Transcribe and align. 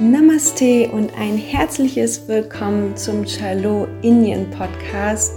Namaste 0.00 0.88
und 0.92 1.12
ein 1.18 1.36
herzliches 1.36 2.28
Willkommen 2.28 2.96
zum 2.96 3.24
Chalo 3.24 3.88
Indien 4.02 4.48
Podcast, 4.48 5.32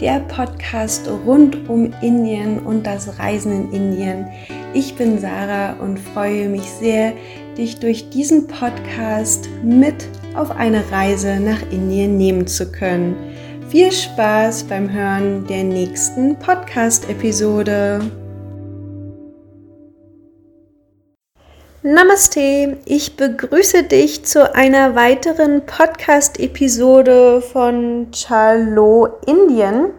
der 0.00 0.20
Podcast 0.20 1.08
rund 1.26 1.68
um 1.68 1.92
Indien 2.00 2.60
und 2.60 2.86
das 2.86 3.18
Reisen 3.18 3.72
in 3.72 3.72
Indien. 3.72 4.28
Ich 4.72 4.94
bin 4.94 5.18
Sarah 5.18 5.72
und 5.80 5.98
freue 5.98 6.48
mich 6.48 6.62
sehr, 6.62 7.14
dich 7.58 7.80
durch 7.80 8.08
diesen 8.10 8.46
Podcast 8.46 9.48
mit 9.64 10.08
auf 10.36 10.52
eine 10.52 10.88
Reise 10.92 11.40
nach 11.40 11.62
Indien 11.72 12.16
nehmen 12.16 12.46
zu 12.46 12.70
können. 12.70 13.16
Viel 13.68 13.90
Spaß 13.90 14.62
beim 14.64 14.92
Hören 14.92 15.44
der 15.48 15.64
nächsten 15.64 16.36
Podcast-Episode. 16.38 18.23
Namaste, 21.86 22.78
ich 22.86 23.14
begrüße 23.18 23.82
dich 23.82 24.24
zu 24.24 24.54
einer 24.54 24.94
weiteren 24.94 25.66
Podcast-Episode 25.66 27.42
von 27.42 28.06
Chalo 28.10 29.18
Indien. 29.26 29.90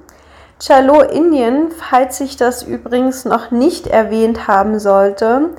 Chalo 0.59 1.01
Indien, 1.01 1.69
falls 1.69 2.21
ich 2.21 2.37
das 2.37 2.63
übrigens 2.63 3.23
noch 3.25 3.51
nicht 3.51 3.85
erwähnt 3.85 4.47
haben 4.47 4.79
sollte, 4.79 5.51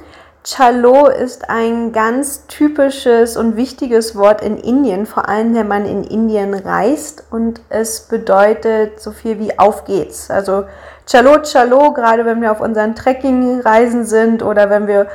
Chalo 0.42 1.06
ist 1.06 1.48
ein 1.48 1.92
ganz 1.92 2.48
typisches 2.48 3.36
und 3.36 3.56
wichtiges 3.56 4.16
Wort 4.16 4.42
in 4.42 4.56
Indien, 4.56 5.06
vor 5.06 5.28
allem 5.28 5.54
wenn 5.54 5.68
man 5.68 5.86
in 5.86 6.02
Indien 6.02 6.54
reist 6.54 7.22
und 7.30 7.60
es 7.68 8.00
bedeutet 8.00 9.00
so 9.00 9.12
viel 9.12 9.38
wie 9.38 9.56
auf 9.60 9.84
geht's. 9.84 10.28
Also 10.28 10.64
Chalo 11.06 11.42
Chalo, 11.42 11.92
gerade 11.92 12.24
wenn 12.24 12.42
wir 12.42 12.50
auf 12.50 12.60
unseren 12.60 12.96
Trekkingreisen 12.96 14.04
sind 14.04 14.42
oder 14.42 14.70
wenn 14.70 14.88
wir 14.88 15.06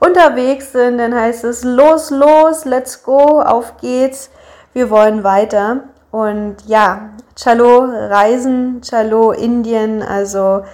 unterwegs 0.00 0.72
sind, 0.72 0.98
dann 0.98 1.14
heißt 1.14 1.44
es 1.44 1.62
los, 1.62 2.10
los, 2.10 2.64
let's 2.64 3.02
go, 3.02 3.40
auf 3.40 3.76
geht's, 3.80 4.30
wir 4.72 4.90
wollen 4.90 5.22
weiter. 5.22 5.84
Und 6.10 6.56
ja, 6.66 7.10
Chalo 7.36 7.84
Reisen, 7.84 8.80
Chalo 8.82 9.32
Indien, 9.32 10.02
also 10.02 10.64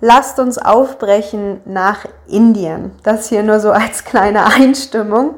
lasst 0.00 0.38
uns 0.38 0.58
aufbrechen 0.58 1.60
nach 1.64 2.04
Indien. 2.26 2.92
Das 3.02 3.28
hier 3.28 3.42
nur 3.42 3.60
so 3.60 3.70
als 3.72 4.04
kleine 4.04 4.46
Einstimmung. 4.46 5.34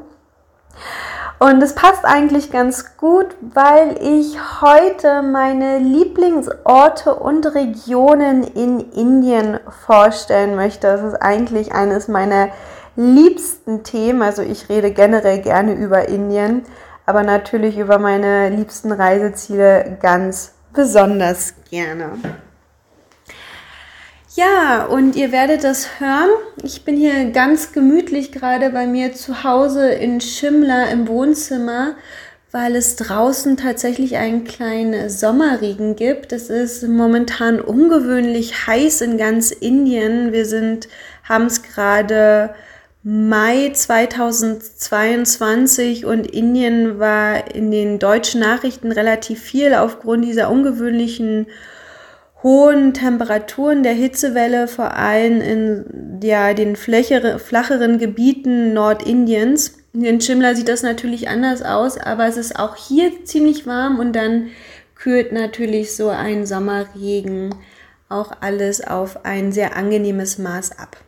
Und 1.38 1.60
es 1.60 1.74
passt 1.74 2.04
eigentlich 2.04 2.52
ganz 2.52 2.96
gut, 2.96 3.26
weil 3.40 3.96
ich 4.00 4.38
heute 4.60 5.22
meine 5.22 5.78
Lieblingsorte 5.78 7.16
und 7.16 7.44
Regionen 7.56 8.44
in 8.44 8.78
Indien 8.78 9.58
vorstellen 9.84 10.54
möchte. 10.54 10.86
Das 10.86 11.02
ist 11.02 11.20
eigentlich 11.20 11.74
eines 11.74 12.06
meiner 12.06 12.50
liebsten 12.96 13.82
Themen. 13.82 14.22
Also 14.22 14.42
ich 14.42 14.68
rede 14.68 14.90
generell 14.90 15.40
gerne 15.40 15.74
über 15.74 16.08
Indien, 16.08 16.62
aber 17.06 17.22
natürlich 17.22 17.78
über 17.78 17.98
meine 17.98 18.48
liebsten 18.50 18.92
Reiseziele 18.92 19.98
ganz 20.00 20.52
besonders 20.72 21.54
gerne. 21.70 22.12
Ja, 24.34 24.86
und 24.86 25.14
ihr 25.14 25.30
werdet 25.30 25.62
das 25.62 26.00
hören. 26.00 26.30
Ich 26.62 26.86
bin 26.86 26.96
hier 26.96 27.32
ganz 27.32 27.72
gemütlich 27.72 28.32
gerade 28.32 28.70
bei 28.70 28.86
mir 28.86 29.12
zu 29.12 29.44
Hause 29.44 29.90
in 29.90 30.22
Schimla 30.22 30.86
im 30.86 31.06
Wohnzimmer, 31.06 31.96
weil 32.50 32.74
es 32.74 32.96
draußen 32.96 33.58
tatsächlich 33.58 34.16
einen 34.16 34.44
kleinen 34.44 35.10
Sommerregen 35.10 35.96
gibt. 35.96 36.32
Es 36.32 36.48
ist 36.48 36.82
momentan 36.88 37.60
ungewöhnlich 37.60 38.66
heiß 38.66 39.02
in 39.02 39.18
ganz 39.18 39.50
Indien. 39.50 40.32
Wir 40.32 40.46
sind, 40.46 40.88
haben 41.28 41.44
es 41.44 41.62
gerade 41.62 42.54
Mai 43.04 43.72
2022 43.74 46.06
und 46.06 46.24
Indien 46.24 47.00
war 47.00 47.52
in 47.52 47.72
den 47.72 47.98
deutschen 47.98 48.40
Nachrichten 48.40 48.92
relativ 48.92 49.42
viel 49.42 49.74
aufgrund 49.74 50.24
dieser 50.24 50.48
ungewöhnlichen 50.48 51.48
hohen 52.44 52.94
Temperaturen 52.94 53.82
der 53.82 53.94
Hitzewelle, 53.94 54.68
vor 54.68 54.96
allem 54.96 55.40
in 55.40 56.20
ja, 56.22 56.54
den 56.54 56.76
flächere, 56.76 57.40
flacheren 57.40 57.98
Gebieten 57.98 58.72
Nordindiens. 58.72 59.78
In 59.92 60.20
Shimla 60.20 60.54
sieht 60.54 60.68
das 60.68 60.84
natürlich 60.84 61.28
anders 61.28 61.62
aus, 61.62 61.98
aber 61.98 62.26
es 62.26 62.36
ist 62.36 62.56
auch 62.56 62.76
hier 62.76 63.24
ziemlich 63.24 63.66
warm 63.66 63.98
und 63.98 64.12
dann 64.12 64.50
kühlt 64.94 65.32
natürlich 65.32 65.96
so 65.96 66.10
ein 66.10 66.46
Sommerregen 66.46 67.52
auch 68.08 68.30
alles 68.40 68.86
auf 68.86 69.24
ein 69.24 69.50
sehr 69.50 69.76
angenehmes 69.76 70.38
Maß 70.38 70.78
ab. 70.78 70.98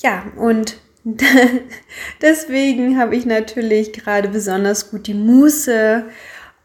Ja, 0.00 0.30
und 0.36 0.76
deswegen 2.22 2.98
habe 2.98 3.16
ich 3.16 3.26
natürlich 3.26 3.92
gerade 3.92 4.28
besonders 4.28 4.90
gut 4.90 5.06
die 5.06 5.14
Muße, 5.14 6.04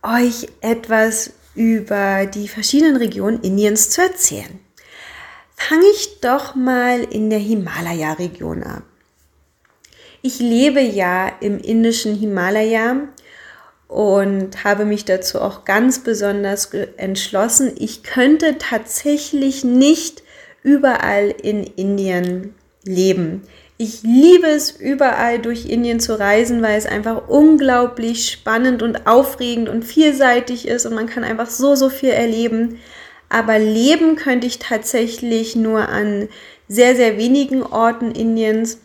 euch 0.03 0.47
etwas 0.61 1.33
über 1.55 2.25
die 2.25 2.47
verschiedenen 2.47 2.97
Regionen 2.97 3.41
Indiens 3.41 3.89
zu 3.89 4.01
erzählen. 4.01 4.59
Fange 5.55 5.85
ich 5.93 6.19
doch 6.19 6.55
mal 6.55 7.01
in 7.03 7.29
der 7.29 7.39
Himalaya-Region 7.39 8.63
an. 8.63 8.83
Ich 10.21 10.39
lebe 10.39 10.81
ja 10.81 11.31
im 11.41 11.59
indischen 11.59 12.15
Himalaya 12.15 13.07
und 13.87 14.63
habe 14.63 14.85
mich 14.85 15.05
dazu 15.05 15.41
auch 15.41 15.65
ganz 15.65 15.99
besonders 15.99 16.73
entschlossen. 16.97 17.73
Ich 17.77 18.03
könnte 18.03 18.57
tatsächlich 18.57 19.63
nicht 19.63 20.23
überall 20.63 21.29
in 21.29 21.63
Indien 21.63 22.55
leben. 22.83 23.41
Ich 23.77 24.03
liebe 24.03 24.47
es, 24.47 24.71
überall 24.71 25.39
durch 25.39 25.65
Indien 25.65 25.99
zu 25.99 26.17
reisen, 26.17 26.61
weil 26.61 26.77
es 26.77 26.85
einfach 26.85 27.27
unglaublich 27.27 28.29
spannend 28.29 28.81
und 28.81 29.07
aufregend 29.07 29.67
und 29.67 29.83
vielseitig 29.83 30.67
ist 30.67 30.85
und 30.85 30.93
man 30.93 31.07
kann 31.07 31.23
einfach 31.23 31.49
so, 31.49 31.75
so 31.75 31.89
viel 31.89 32.11
erleben. 32.11 32.79
Aber 33.29 33.57
leben 33.57 34.15
könnte 34.15 34.45
ich 34.45 34.59
tatsächlich 34.59 35.55
nur 35.55 35.89
an 35.89 36.29
sehr, 36.67 36.95
sehr 36.95 37.17
wenigen 37.17 37.63
Orten 37.63 38.11
Indiens. 38.11 38.79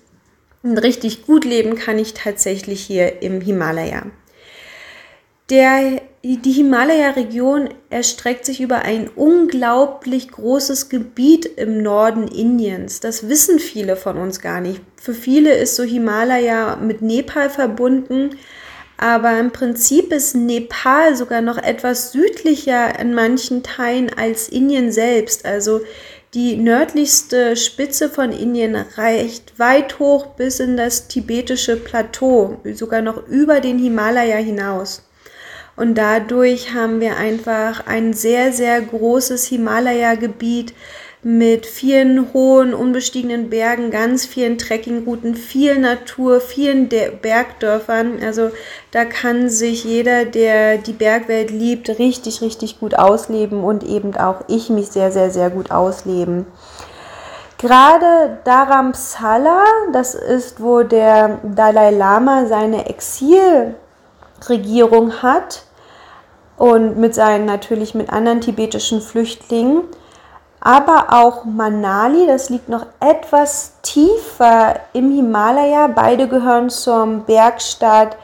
Und 0.62 0.78
richtig 0.78 1.26
gut 1.26 1.44
leben 1.44 1.76
kann 1.76 1.98
ich 1.98 2.14
tatsächlich 2.14 2.80
hier 2.80 3.22
im 3.22 3.40
Himalaya. 3.40 4.06
Der 5.50 6.00
die 6.24 6.52
Himalaya-Region 6.52 7.70
erstreckt 7.90 8.44
sich 8.44 8.60
über 8.60 8.82
ein 8.82 9.08
unglaublich 9.08 10.30
großes 10.30 10.88
Gebiet 10.88 11.46
im 11.46 11.82
Norden 11.82 12.26
Indiens. 12.26 13.00
Das 13.00 13.28
wissen 13.28 13.60
viele 13.60 13.96
von 13.96 14.18
uns 14.18 14.40
gar 14.40 14.60
nicht. 14.60 14.82
Für 15.00 15.14
viele 15.14 15.54
ist 15.54 15.76
so 15.76 15.84
Himalaya 15.84 16.76
mit 16.76 17.02
Nepal 17.02 17.48
verbunden, 17.50 18.36
aber 18.96 19.38
im 19.38 19.52
Prinzip 19.52 20.12
ist 20.12 20.34
Nepal 20.34 21.14
sogar 21.14 21.40
noch 21.40 21.56
etwas 21.56 22.10
südlicher 22.10 22.98
in 22.98 23.14
manchen 23.14 23.62
Teilen 23.62 24.10
als 24.12 24.48
Indien 24.48 24.90
selbst. 24.90 25.46
Also 25.46 25.80
die 26.34 26.56
nördlichste 26.56 27.56
Spitze 27.56 28.10
von 28.10 28.32
Indien 28.32 28.74
reicht 28.96 29.58
weit 29.58 30.00
hoch 30.00 30.26
bis 30.34 30.58
in 30.58 30.76
das 30.76 31.06
tibetische 31.06 31.76
Plateau, 31.76 32.60
sogar 32.74 33.02
noch 33.02 33.28
über 33.28 33.60
den 33.60 33.78
Himalaya 33.78 34.36
hinaus. 34.36 35.07
Und 35.78 35.94
dadurch 35.94 36.74
haben 36.74 37.00
wir 37.00 37.16
einfach 37.16 37.86
ein 37.86 38.12
sehr, 38.12 38.52
sehr 38.52 38.80
großes 38.80 39.46
Himalaya-Gebiet 39.46 40.74
mit 41.22 41.66
vielen 41.66 42.32
hohen, 42.32 42.74
unbestiegenen 42.74 43.48
Bergen, 43.48 43.92
ganz 43.92 44.26
vielen 44.26 44.58
Trekkingrouten, 44.58 45.36
viel 45.36 45.78
Natur, 45.78 46.40
vielen 46.40 46.88
De 46.88 47.10
Bergdörfern. 47.10 48.18
Also 48.24 48.50
da 48.90 49.04
kann 49.04 49.50
sich 49.50 49.84
jeder, 49.84 50.24
der 50.24 50.78
die 50.78 50.92
Bergwelt 50.92 51.52
liebt, 51.52 51.88
richtig, 52.00 52.40
richtig 52.40 52.80
gut 52.80 52.96
ausleben 52.96 53.62
und 53.62 53.84
eben 53.84 54.16
auch 54.16 54.40
ich 54.48 54.70
mich 54.70 54.88
sehr, 54.88 55.12
sehr, 55.12 55.30
sehr 55.30 55.50
gut 55.50 55.70
ausleben. 55.70 56.46
Gerade 57.58 58.38
Dharamsala, 58.42 59.62
das 59.92 60.16
ist, 60.16 60.60
wo 60.60 60.82
der 60.82 61.38
Dalai 61.44 61.90
Lama 61.90 62.46
seine 62.46 62.88
Exilregierung 62.88 65.22
hat, 65.22 65.67
und 66.58 66.98
mit 66.98 67.14
seinen 67.14 67.46
natürlich 67.46 67.94
mit 67.94 68.12
anderen 68.12 68.40
tibetischen 68.40 69.00
Flüchtlingen. 69.00 69.84
Aber 70.60 71.06
auch 71.10 71.44
Manali, 71.44 72.26
das 72.26 72.50
liegt 72.50 72.68
noch 72.68 72.84
etwas 72.98 73.74
tiefer 73.82 74.74
im 74.92 75.12
Himalaya. 75.12 75.86
Beide 75.86 76.26
gehören 76.26 76.68
zum 76.68 77.24
Bergstaat 77.24 78.16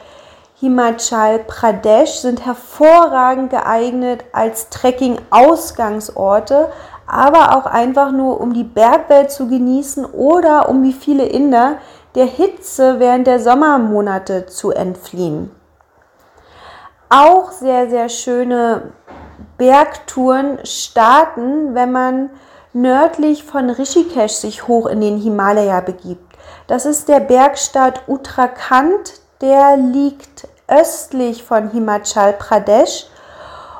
Himachal 0.59 1.39
Pradesh, 1.39 2.19
sind 2.19 2.45
hervorragend 2.45 3.51
geeignet 3.51 4.25
als 4.33 4.69
Trekking-Ausgangsorte, 4.69 6.69
aber 7.07 7.57
auch 7.57 7.65
einfach 7.65 8.11
nur 8.11 8.41
um 8.41 8.53
die 8.53 8.63
Bergwelt 8.63 9.31
zu 9.31 9.47
genießen 9.47 10.05
oder 10.05 10.67
um 10.67 10.83
wie 10.83 10.93
viele 10.93 11.25
Inder 11.25 11.77
der 12.15 12.25
Hitze 12.25 12.99
während 12.99 13.27
der 13.27 13.39
Sommermonate 13.39 14.47
zu 14.47 14.71
entfliehen 14.71 15.51
auch 17.09 17.51
sehr, 17.51 17.89
sehr 17.89 18.09
schöne 18.09 18.93
Bergtouren 19.57 20.59
starten, 20.65 21.75
wenn 21.75 21.91
man 21.91 22.29
nördlich 22.73 23.43
von 23.43 23.69
Rishikesh 23.69 24.33
sich 24.33 24.67
hoch 24.67 24.87
in 24.87 25.01
den 25.01 25.17
Himalaya 25.17 25.81
begibt. 25.81 26.35
Das 26.67 26.85
ist 26.85 27.07
der 27.07 27.19
Bergstaat 27.19 28.01
Uttarakhand, 28.07 29.13
der 29.41 29.77
liegt 29.77 30.47
östlich 30.67 31.43
von 31.43 31.69
Himachal 31.69 32.33
Pradesh 32.33 33.07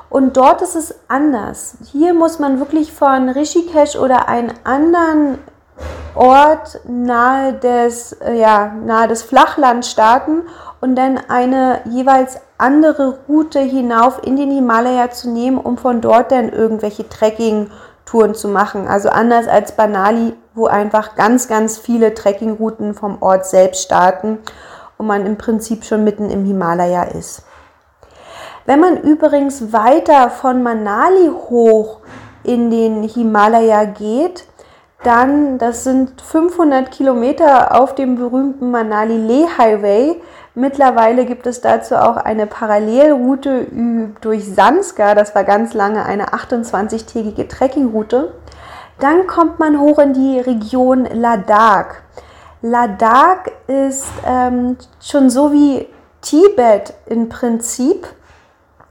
und 0.08 0.36
dort 0.36 0.62
ist 0.62 0.76
es 0.76 0.94
anders. 1.08 1.76
Hier 1.92 2.14
muss 2.14 2.38
man 2.38 2.58
wirklich 2.58 2.92
von 2.92 3.28
Rishikesh 3.28 3.96
oder 3.96 4.28
einem 4.28 4.54
anderen 4.64 5.38
Ort 6.14 6.80
nahe 6.88 7.52
des, 7.54 8.12
äh, 8.12 8.34
ja, 8.34 8.68
nahe 8.68 9.08
des 9.08 9.22
Flachlands 9.22 9.90
starten 9.90 10.42
und 10.80 10.96
dann 10.96 11.20
eine 11.28 11.80
jeweils 11.84 12.38
andere 12.58 13.18
Route 13.28 13.60
hinauf 13.60 14.20
in 14.24 14.36
den 14.36 14.50
Himalaya 14.50 15.10
zu 15.10 15.30
nehmen, 15.30 15.58
um 15.58 15.76
von 15.78 16.00
dort 16.00 16.32
dann 16.32 16.48
irgendwelche 16.48 17.08
Trekking-Touren 17.08 18.34
zu 18.34 18.48
machen. 18.48 18.88
Also 18.88 19.08
anders 19.10 19.48
als 19.48 19.72
Banali, 19.72 20.34
wo 20.54 20.66
einfach 20.66 21.14
ganz, 21.16 21.48
ganz 21.48 21.78
viele 21.78 22.14
Trekkingrouten 22.14 22.94
vom 22.94 23.20
Ort 23.20 23.46
selbst 23.46 23.82
starten 23.82 24.38
und 24.96 25.06
man 25.06 25.26
im 25.26 25.36
Prinzip 25.36 25.84
schon 25.84 26.04
mitten 26.04 26.30
im 26.30 26.44
Himalaya 26.44 27.04
ist. 27.04 27.42
Wenn 28.64 28.80
man 28.80 28.96
übrigens 28.96 29.72
weiter 29.72 30.30
von 30.30 30.62
Manali 30.62 31.28
hoch 31.28 32.00
in 32.42 32.70
den 32.70 33.02
Himalaya 33.04 33.84
geht, 33.84 34.44
dann, 35.04 35.58
das 35.58 35.84
sind 35.84 36.20
500 36.20 36.90
Kilometer 36.90 37.80
auf 37.80 37.94
dem 37.94 38.16
berühmten 38.16 38.70
Manali 38.72 39.16
Leh 39.16 39.46
Highway. 39.56 40.20
Mittlerweile 40.58 41.26
gibt 41.26 41.46
es 41.46 41.60
dazu 41.60 41.96
auch 41.96 42.16
eine 42.16 42.46
Parallelroute 42.46 43.66
durch 44.22 44.46
Sanskar. 44.46 45.14
Das 45.14 45.34
war 45.34 45.44
ganz 45.44 45.74
lange 45.74 46.06
eine 46.06 46.28
28-tägige 46.28 47.46
Trekkingroute. 47.46 48.32
Dann 48.98 49.26
kommt 49.26 49.58
man 49.58 49.78
hoch 49.78 49.98
in 49.98 50.14
die 50.14 50.40
Region 50.40 51.04
Ladakh. 51.04 51.96
Ladakh 52.62 53.50
ist 53.66 54.06
ähm, 54.26 54.78
schon 54.98 55.28
so 55.28 55.52
wie 55.52 55.88
Tibet 56.22 56.94
im 57.04 57.28
Prinzip. 57.28 58.06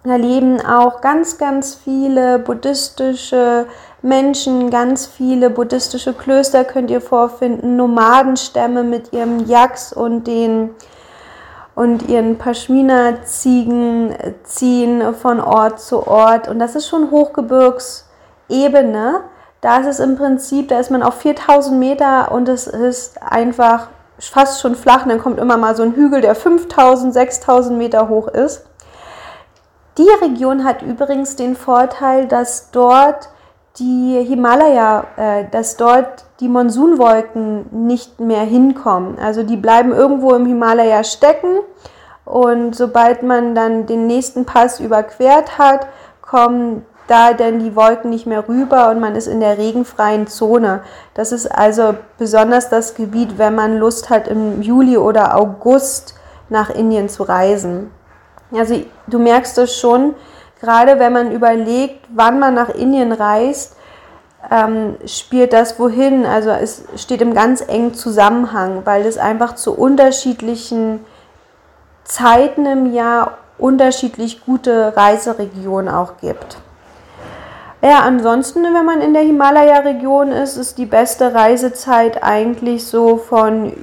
Da 0.03 0.17
leben 0.17 0.61
auch 0.61 1.01
ganz, 1.01 1.39
ganz 1.39 1.73
viele 1.73 2.37
buddhistische 2.37 3.65
Menschen, 4.03 4.69
ganz 4.69 5.07
viele 5.07 5.49
buddhistische 5.49 6.13
Klöster 6.13 6.63
könnt 6.63 6.91
ihr 6.91 7.01
vorfinden, 7.01 7.75
Nomadenstämme 7.75 8.83
mit 8.83 9.13
ihrem 9.13 9.47
Yaks 9.47 9.91
und 9.91 10.27
den 10.27 10.69
und 11.75 12.09
ihren 12.09 12.37
Pashmina-Ziegen 12.37 14.15
ziehen 14.43 15.13
von 15.13 15.41
Ort 15.41 15.81
zu 15.81 16.07
Ort. 16.07 16.47
Und 16.47 16.59
das 16.59 16.75
ist 16.75 16.87
schon 16.87 17.11
Hochgebirgsebene. 17.11 19.21
Da 19.59 19.77
ist 19.77 19.87
es 19.87 19.99
im 19.99 20.15
Prinzip, 20.15 20.69
da 20.69 20.79
ist 20.79 20.89
man 20.89 21.03
auf 21.03 21.15
4000 21.15 21.77
Meter 21.77 22.31
und 22.31 22.47
es 22.47 22.67
ist 22.67 23.21
einfach 23.21 23.89
fast 24.17 24.61
schon 24.61 24.75
flach. 24.75 25.03
Und 25.03 25.09
dann 25.09 25.19
kommt 25.19 25.39
immer 25.39 25.57
mal 25.57 25.75
so 25.75 25.83
ein 25.83 25.95
Hügel, 25.95 26.21
der 26.21 26.35
5000, 26.35 27.13
6000 27.13 27.77
Meter 27.77 28.07
hoch 28.07 28.29
ist. 28.29 28.65
Die 29.97 30.09
Region 30.21 30.63
hat 30.63 30.81
übrigens 30.81 31.35
den 31.35 31.55
Vorteil, 31.55 32.27
dass 32.27 32.71
dort 32.71 33.29
die 33.79 34.23
Himalaya, 34.25 35.05
äh, 35.17 35.45
dass 35.51 35.77
dort 35.77 36.25
die 36.39 36.47
Monsunwolken 36.47 37.87
nicht 37.87 38.19
mehr 38.19 38.43
hinkommen. 38.43 39.19
Also 39.19 39.43
die 39.43 39.57
bleiben 39.57 39.91
irgendwo 39.91 40.33
im 40.33 40.45
Himalaya 40.45 41.03
stecken 41.03 41.59
und 42.25 42.75
sobald 42.75 43.23
man 43.23 43.53
dann 43.55 43.85
den 43.85 44.07
nächsten 44.07 44.45
Pass 44.45 44.79
überquert 44.79 45.57
hat, 45.57 45.87
kommen 46.21 46.85
da 47.07 47.33
denn 47.33 47.59
die 47.59 47.75
Wolken 47.75 48.09
nicht 48.09 48.25
mehr 48.25 48.47
rüber 48.47 48.89
und 48.89 48.99
man 48.99 49.15
ist 49.15 49.27
in 49.27 49.39
der 49.39 49.57
regenfreien 49.57 50.25
Zone. 50.27 50.81
Das 51.13 51.31
ist 51.31 51.45
also 51.45 51.95
besonders 52.17 52.69
das 52.69 52.95
Gebiet, 52.95 53.37
wenn 53.37 53.53
man 53.53 53.77
Lust 53.77 54.09
hat, 54.09 54.27
im 54.27 54.61
Juli 54.61 54.97
oder 54.97 55.37
August 55.37 56.15
nach 56.49 56.69
Indien 56.69 57.09
zu 57.09 57.23
reisen. 57.23 57.91
Also 58.51 58.81
du 59.07 59.19
merkst 59.19 59.57
es 59.59 59.77
schon, 59.77 60.15
gerade 60.59 60.99
wenn 60.99 61.13
man 61.13 61.31
überlegt, 61.31 62.05
wann 62.09 62.39
man 62.39 62.53
nach 62.53 62.69
Indien 62.69 63.11
reist, 63.11 63.75
ähm, 64.51 64.95
spielt 65.05 65.53
das 65.53 65.79
wohin. 65.79 66.25
Also 66.25 66.49
es 66.51 66.83
steht 66.95 67.21
im 67.21 67.33
ganz 67.33 67.61
engen 67.61 67.93
Zusammenhang, 67.93 68.81
weil 68.85 69.05
es 69.05 69.17
einfach 69.17 69.55
zu 69.55 69.73
unterschiedlichen 69.73 71.05
Zeiten 72.03 72.65
im 72.65 72.93
Jahr 72.93 73.37
unterschiedlich 73.57 74.45
gute 74.45 74.95
Reiseregionen 74.95 75.93
auch 75.93 76.17
gibt. 76.17 76.57
Ja, 77.81 77.99
ansonsten, 77.99 78.63
wenn 78.63 78.85
man 78.85 79.01
in 79.01 79.13
der 79.13 79.21
Himalaya-Region 79.23 80.31
ist, 80.31 80.57
ist 80.57 80.77
die 80.77 80.85
beste 80.85 81.33
Reisezeit 81.33 82.23
eigentlich 82.23 82.87
so 82.87 83.17
von 83.17 83.73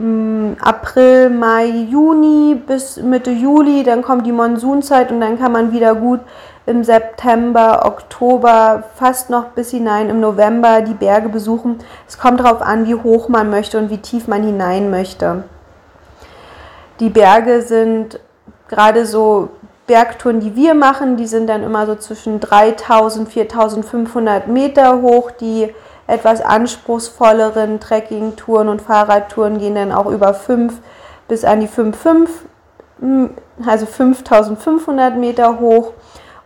April, 0.00 1.28
Mai, 1.28 1.66
Juni 1.66 2.54
bis 2.54 2.96
Mitte 2.96 3.30
Juli, 3.30 3.82
dann 3.82 4.00
kommt 4.00 4.26
die 4.26 4.32
Monsunzeit 4.32 5.12
und 5.12 5.20
dann 5.20 5.38
kann 5.38 5.52
man 5.52 5.72
wieder 5.72 5.94
gut 5.94 6.20
im 6.64 6.84
September, 6.84 7.82
Oktober, 7.84 8.84
fast 8.96 9.28
noch 9.28 9.48
bis 9.48 9.70
hinein 9.72 10.08
im 10.08 10.20
November 10.20 10.80
die 10.80 10.94
Berge 10.94 11.28
besuchen. 11.28 11.80
Es 12.08 12.18
kommt 12.18 12.40
darauf 12.40 12.62
an, 12.62 12.86
wie 12.86 12.94
hoch 12.94 13.28
man 13.28 13.50
möchte 13.50 13.76
und 13.78 13.90
wie 13.90 13.98
tief 13.98 14.26
man 14.26 14.42
hinein 14.42 14.90
möchte. 14.90 15.44
Die 17.00 17.10
Berge 17.10 17.60
sind 17.60 18.20
gerade 18.68 19.04
so 19.04 19.50
Bergtouren, 19.86 20.40
die 20.40 20.56
wir 20.56 20.74
machen, 20.74 21.16
die 21.16 21.26
sind 21.26 21.48
dann 21.48 21.62
immer 21.62 21.84
so 21.84 21.96
zwischen 21.96 22.40
3000 22.40 23.26
und 23.26 23.32
4500 23.32 24.48
Meter 24.48 25.02
hoch. 25.02 25.30
Die 25.32 25.74
etwas 26.10 26.40
anspruchsvolleren 26.40 27.80
Trekkingtouren 27.80 28.68
und 28.68 28.82
Fahrradtouren 28.82 29.58
gehen 29.58 29.74
dann 29.74 29.92
auch 29.92 30.06
über 30.06 30.34
5 30.34 30.74
bis 31.28 31.44
an 31.44 31.60
die 31.60 31.68
5,5, 31.68 32.28
hm, 33.00 33.30
also 33.66 33.86
5500 33.86 35.16
Meter 35.16 35.60
hoch. 35.60 35.92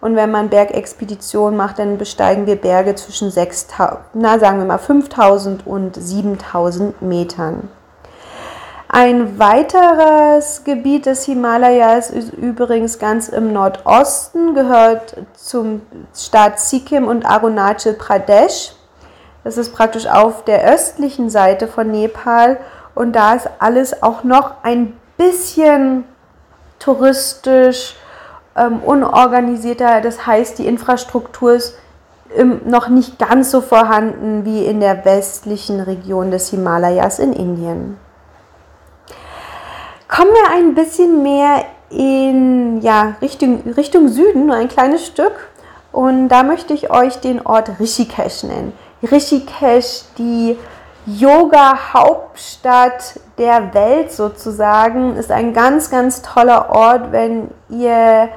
Und 0.01 0.17
wenn 0.17 0.31
man 0.31 0.51
Bergexpeditionen 0.51 1.57
macht, 1.57 1.79
dann 1.79 1.97
besteigen 1.97 2.47
wir 2.47 2.57
Berge 2.57 2.95
zwischen 2.95 3.31
6000, 3.31 4.01
na 4.13 4.39
sagen 4.39 4.59
wir 4.59 4.67
mal 4.67 4.79
5000 4.79 5.67
und 5.67 5.97
7000 5.97 7.01
Metern. 7.01 7.71
Ein 8.89 9.39
weiteres 9.39 10.63
Gebiet 10.63 11.07
des 11.07 11.25
Himalayas 11.25 12.11
ist 12.11 12.33
übrigens 12.33 12.99
ganz 12.99 13.29
im 13.29 13.53
Nordosten, 13.53 14.55
gehört 14.55 15.17
zum 15.35 15.83
Staat 16.15 16.61
Sikkim 16.61 17.09
und 17.09 17.25
Arunachal 17.25 17.95
Pradesh. 17.95 18.74
Das 19.45 19.59
ist 19.59 19.75
praktisch 19.75 20.07
auf 20.07 20.45
der 20.45 20.65
östlichen 20.73 21.29
Seite 21.31 21.69
von 21.69 21.91
Nepal 21.91 22.59
und 22.95 23.13
da 23.13 23.35
ist 23.35 23.49
alles 23.59 24.03
auch 24.03 24.25
noch 24.25 24.55
ein 24.63 24.97
bisschen 25.17 26.05
touristisch 26.79 27.95
ähm, 28.57 28.81
unorganisierter. 28.83 30.01
Das 30.01 30.27
heißt, 30.27 30.59
die 30.59 30.67
Infrastruktur 30.67 31.53
ist 31.55 31.77
ähm, 32.35 32.63
noch 32.65 32.89
nicht 32.89 33.19
ganz 33.19 33.51
so 33.51 33.61
vorhanden 33.61 34.45
wie 34.45 34.65
in 34.65 34.81
der 34.81 35.05
westlichen 35.05 35.81
Region 35.81 36.31
des 36.31 36.51
Himalayas 36.51 37.19
in 37.19 37.33
Indien. 37.33 37.99
Kommen 40.09 40.31
wir 40.31 40.57
ein 40.57 40.75
bisschen 40.75 41.23
mehr 41.23 41.65
in 41.91 42.81
ja, 42.81 43.17
Richtung, 43.21 43.63
Richtung 43.77 44.09
Süden, 44.09 44.47
nur 44.47 44.57
ein 44.57 44.69
kleines 44.69 45.07
Stück. 45.07 45.49
Und 45.93 46.29
da 46.29 46.43
möchte 46.43 46.75
ich 46.75 46.91
euch 46.91 47.21
den 47.21 47.45
Ort 47.47 47.79
Rishikesh 47.79 48.43
nennen. 48.43 48.73
Rishikesh, 49.03 50.05
die 50.19 50.59
Yoga-Hauptstadt 51.07 53.21
der 53.37 53.75
Welt 53.75 54.13
sozusagen, 54.13 55.17
ist 55.17 55.31
ein 55.31 55.53
ganz, 55.53 55.91
ganz 55.91 56.23
toller 56.23 56.71
Ort, 56.71 57.13
wenn 57.13 57.51
ihr 57.69 58.31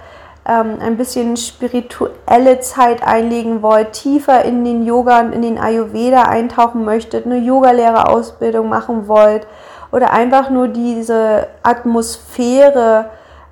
ähm, 0.48 0.78
ein 0.80 0.98
bisschen 0.98 1.38
spirituelle 1.38 2.60
Zeit 2.60 3.04
einlegen 3.04 3.62
wollt, 3.62 3.94
tiefer 3.94 4.44
in 4.44 4.66
den 4.66 4.86
Yoga 4.86 5.22
und 5.22 5.34
in 5.34 5.42
den 5.42 5.58
Ayurveda 5.58 6.24
eintauchen 6.24 6.86
möchtet, 6.86 7.26
eine 7.26 7.38
Yogalehrerausbildung 7.38 8.68
machen 8.68 9.08
wollt 9.08 9.48
oder 9.92 10.12
einfach 10.12 10.50
nur 10.50 10.68
diese 10.68 11.48
Atmosphäre 11.64 13.10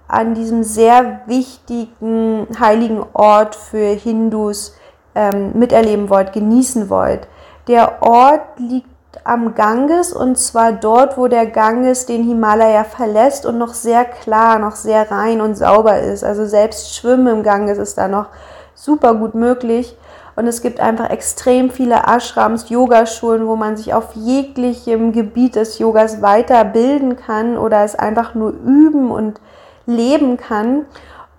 an 0.07 0.35
diesem 0.35 0.63
sehr 0.63 1.21
wichtigen 1.25 2.47
heiligen 2.59 3.03
Ort 3.13 3.55
für 3.55 3.87
Hindus 3.87 4.75
ähm, 5.15 5.51
miterleben 5.53 6.09
wollt, 6.09 6.33
genießen 6.33 6.89
wollt. 6.89 7.27
Der 7.67 8.03
Ort 8.03 8.59
liegt 8.59 8.87
am 9.23 9.55
Ganges 9.55 10.13
und 10.13 10.37
zwar 10.37 10.73
dort, 10.73 11.17
wo 11.17 11.27
der 11.27 11.47
Ganges 11.47 12.05
den 12.05 12.23
Himalaya 12.23 12.83
verlässt 12.83 13.45
und 13.45 13.57
noch 13.57 13.73
sehr 13.73 14.05
klar, 14.05 14.59
noch 14.59 14.75
sehr 14.75 15.09
rein 15.09 15.41
und 15.41 15.55
sauber 15.55 15.99
ist. 15.99 16.23
Also 16.23 16.45
selbst 16.45 16.95
Schwimmen 16.95 17.27
im 17.27 17.43
Ganges 17.43 17.77
ist 17.77 17.97
da 17.97 18.07
noch 18.07 18.27
super 18.75 19.15
gut 19.15 19.33
möglich. 19.33 19.97
Und 20.35 20.47
es 20.47 20.61
gibt 20.61 20.81
einfach 20.81 21.09
extrem 21.09 21.69
viele 21.69 22.03
Ashrams, 22.05 22.69
Yogaschulen, 22.69 23.47
wo 23.47 23.55
man 23.55 23.77
sich 23.77 23.93
auf 23.93 24.15
jeglichem 24.15 25.13
Gebiet 25.13 25.55
des 25.55 25.79
Yogas 25.79 26.21
weiterbilden 26.21 27.15
kann 27.15 27.57
oder 27.57 27.83
es 27.85 27.95
einfach 27.95 28.35
nur 28.35 28.51
üben 28.51 29.11
und 29.11 29.39
leben 29.85 30.35
kann. 30.35 30.85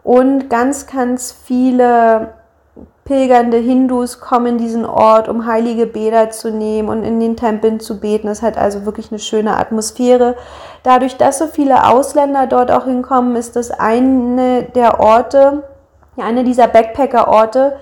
Und 0.03 0.49
ganz, 0.49 0.87
ganz 0.87 1.31
viele 1.31 2.33
pilgernde 3.07 3.57
Hindus 3.57 4.21
kommen 4.21 4.47
in 4.47 4.59
diesen 4.59 4.85
Ort, 4.85 5.29
um 5.29 5.47
heilige 5.47 5.87
Bäder 5.87 6.31
zu 6.31 6.51
nehmen 6.51 6.89
und 6.89 7.05
in 7.05 7.19
den 7.21 7.37
Tempeln 7.37 7.81
zu 7.81 8.01
beten. 8.01 8.29
Es 8.29 8.43
hat 8.43 8.59
also 8.59 8.85
wirklich 8.85 9.11
eine 9.11 9.21
schöne 9.21 9.57
Atmosphäre. 9.57 10.35
Dadurch, 10.83 11.17
dass 11.17 11.39
so 11.39 11.47
viele 11.47 11.87
Ausländer 11.87 12.47
dort 12.47 12.71
auch 12.71 12.85
hinkommen, 12.85 13.37
ist 13.37 13.57
das 13.57 13.71
eine 13.71 14.65
der 14.75 15.01
Orte, 15.01 15.63
eine 16.17 16.45
dieser 16.45 16.67
Backpacker-Orte, 16.67 17.77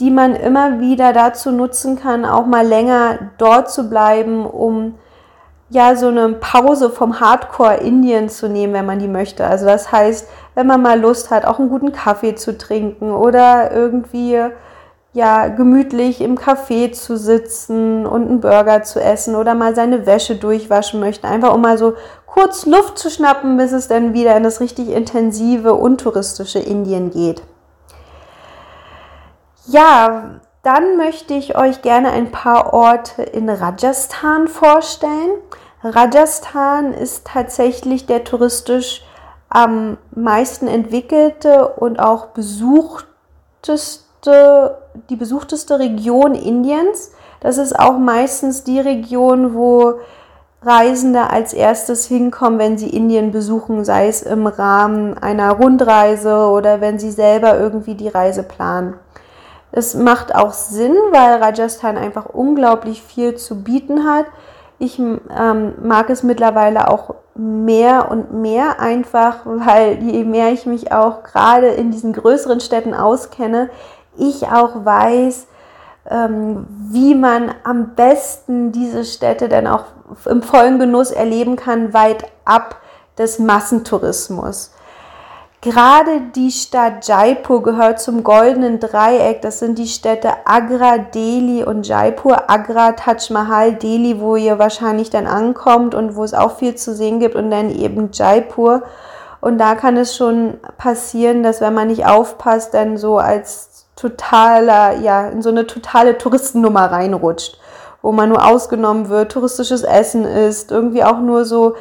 die 0.00 0.10
man 0.10 0.34
immer 0.34 0.80
wieder 0.80 1.12
dazu 1.12 1.52
nutzen 1.52 1.98
kann, 1.98 2.24
auch 2.24 2.46
mal 2.46 2.66
länger 2.66 3.18
dort 3.38 3.70
zu 3.70 3.88
bleiben, 3.88 4.46
um 4.46 4.94
ja 5.68 5.94
so 5.94 6.08
eine 6.08 6.30
Pause 6.30 6.90
vom 6.90 7.20
Hardcore 7.20 7.76
Indien 7.76 8.28
zu 8.28 8.48
nehmen, 8.48 8.72
wenn 8.72 8.86
man 8.86 8.98
die 8.98 9.08
möchte. 9.08 9.46
Also 9.46 9.66
das 9.66 9.92
heißt, 9.92 10.28
wenn 10.54 10.66
man 10.66 10.82
mal 10.82 11.00
Lust 11.00 11.30
hat, 11.30 11.44
auch 11.44 11.58
einen 11.58 11.68
guten 11.68 11.92
Kaffee 11.92 12.34
zu 12.34 12.56
trinken 12.56 13.12
oder 13.12 13.72
irgendwie 13.72 14.38
ja 15.14 15.48
gemütlich 15.48 16.20
im 16.20 16.38
Café 16.38 16.92
zu 16.92 17.16
sitzen 17.18 18.06
und 18.06 18.28
einen 18.28 18.40
Burger 18.40 18.82
zu 18.82 19.00
essen 19.00 19.34
oder 19.34 19.54
mal 19.54 19.74
seine 19.74 20.06
Wäsche 20.06 20.36
durchwaschen 20.36 21.00
möchte, 21.00 21.28
einfach 21.28 21.54
um 21.54 21.60
mal 21.60 21.76
so 21.76 21.94
kurz 22.26 22.64
Luft 22.64 22.98
zu 22.98 23.10
schnappen, 23.10 23.56
bis 23.58 23.72
es 23.72 23.88
dann 23.88 24.14
wieder 24.14 24.36
in 24.36 24.42
das 24.42 24.60
richtig 24.60 24.88
intensive 24.88 25.74
untouristische 25.74 26.60
Indien 26.60 27.10
geht. 27.10 27.42
Ja, 29.66 30.40
dann 30.62 30.96
möchte 30.96 31.34
ich 31.34 31.56
euch 31.56 31.82
gerne 31.82 32.10
ein 32.10 32.30
paar 32.30 32.72
Orte 32.72 33.22
in 33.22 33.50
Rajasthan 33.50 34.48
vorstellen. 34.48 35.32
Rajasthan 35.82 36.94
ist 36.94 37.26
tatsächlich 37.26 38.06
der 38.06 38.24
touristisch 38.24 39.04
am 39.52 39.98
meisten 40.14 40.66
entwickelte 40.66 41.68
und 41.68 42.00
auch 42.00 42.28
besuchteste, 42.28 43.06
die 45.10 45.16
besuchteste 45.16 45.78
Region 45.78 46.34
Indiens. 46.34 47.12
Das 47.40 47.58
ist 47.58 47.78
auch 47.78 47.98
meistens 47.98 48.64
die 48.64 48.80
Region, 48.80 49.54
wo 49.54 50.00
Reisende 50.64 51.28
als 51.28 51.52
erstes 51.52 52.06
hinkommen, 52.06 52.58
wenn 52.58 52.78
sie 52.78 52.88
Indien 52.88 53.30
besuchen, 53.32 53.84
sei 53.84 54.06
es 54.08 54.22
im 54.22 54.46
Rahmen 54.46 55.18
einer 55.18 55.50
Rundreise 55.50 56.46
oder 56.46 56.80
wenn 56.80 56.98
sie 56.98 57.10
selber 57.10 57.58
irgendwie 57.58 57.96
die 57.96 58.08
Reise 58.08 58.44
planen. 58.44 58.94
Es 59.72 59.94
macht 59.94 60.34
auch 60.34 60.52
Sinn, 60.52 60.94
weil 61.10 61.42
Rajasthan 61.42 61.98
einfach 61.98 62.26
unglaublich 62.26 63.02
viel 63.02 63.34
zu 63.34 63.62
bieten 63.62 64.04
hat. 64.04 64.26
Ich 64.78 64.98
ähm, 64.98 65.74
mag 65.82 66.10
es 66.10 66.22
mittlerweile 66.22 66.88
auch 66.88 67.16
mehr 67.34 68.10
und 68.10 68.32
mehr 68.34 68.80
einfach, 68.80 69.40
weil 69.44 70.02
je 70.02 70.24
mehr 70.24 70.52
ich 70.52 70.66
mich 70.66 70.92
auch 70.92 71.22
gerade 71.22 71.68
in 71.68 71.90
diesen 71.90 72.12
größeren 72.12 72.60
Städten 72.60 72.94
auskenne, 72.94 73.70
ich 74.16 74.46
auch 74.48 74.84
weiß, 74.84 75.46
ähm, 76.10 76.66
wie 76.90 77.14
man 77.14 77.54
am 77.64 77.94
besten 77.94 78.72
diese 78.72 79.04
Städte 79.04 79.48
dann 79.48 79.66
auch 79.66 79.84
im 80.26 80.42
vollen 80.42 80.78
Genuss 80.78 81.10
erleben 81.10 81.56
kann, 81.56 81.94
weit 81.94 82.24
ab 82.44 82.76
des 83.18 83.38
Massentourismus. 83.38 84.72
Gerade 85.62 86.22
die 86.34 86.50
Stadt 86.50 87.06
Jaipur 87.06 87.62
gehört 87.62 88.00
zum 88.00 88.24
goldenen 88.24 88.80
Dreieck. 88.80 89.42
Das 89.42 89.60
sind 89.60 89.78
die 89.78 89.86
Städte 89.86 90.30
Agra, 90.44 90.98
Delhi 90.98 91.62
und 91.62 91.86
Jaipur. 91.86 92.50
Agra, 92.50 92.90
Taj 92.92 93.30
Mahal, 93.30 93.76
Delhi, 93.76 94.20
wo 94.20 94.34
ihr 94.34 94.58
wahrscheinlich 94.58 95.10
dann 95.10 95.28
ankommt 95.28 95.94
und 95.94 96.16
wo 96.16 96.24
es 96.24 96.34
auch 96.34 96.56
viel 96.56 96.74
zu 96.74 96.92
sehen 96.96 97.20
gibt 97.20 97.36
und 97.36 97.52
dann 97.52 97.70
eben 97.70 98.10
Jaipur. 98.12 98.82
Und 99.40 99.58
da 99.58 99.76
kann 99.76 99.96
es 99.96 100.16
schon 100.16 100.58
passieren, 100.78 101.44
dass 101.44 101.60
wenn 101.60 101.74
man 101.74 101.86
nicht 101.86 102.06
aufpasst, 102.06 102.74
dann 102.74 102.96
so 102.96 103.18
als 103.18 103.86
totaler, 103.94 104.96
ja, 104.96 105.28
in 105.28 105.42
so 105.42 105.50
eine 105.50 105.68
totale 105.68 106.18
Touristennummer 106.18 106.90
reinrutscht, 106.90 107.60
wo 108.02 108.10
man 108.10 108.30
nur 108.30 108.44
ausgenommen 108.44 109.08
wird, 109.08 109.30
touristisches 109.30 109.84
Essen 109.84 110.24
isst, 110.24 110.72
irgendwie 110.72 111.04
auch 111.04 111.20
nur 111.20 111.44
so 111.44 111.76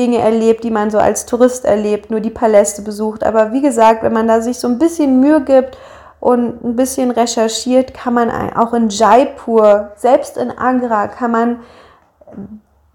Dinge 0.00 0.18
erlebt, 0.18 0.64
die 0.64 0.70
man 0.70 0.90
so 0.90 0.96
als 0.96 1.26
Tourist 1.26 1.66
erlebt, 1.66 2.10
nur 2.10 2.20
die 2.20 2.30
Paläste 2.30 2.80
besucht. 2.80 3.22
Aber 3.22 3.52
wie 3.52 3.60
gesagt, 3.60 4.02
wenn 4.02 4.14
man 4.14 4.26
da 4.26 4.40
sich 4.40 4.58
so 4.58 4.66
ein 4.66 4.78
bisschen 4.78 5.20
Mühe 5.20 5.42
gibt 5.42 5.76
und 6.20 6.64
ein 6.64 6.74
bisschen 6.74 7.10
recherchiert, 7.10 7.92
kann 7.92 8.14
man 8.14 8.30
auch 8.54 8.72
in 8.72 8.88
Jaipur, 8.88 9.90
selbst 9.96 10.38
in 10.38 10.50
Agra, 10.50 11.08
kann 11.08 11.30
man 11.30 11.60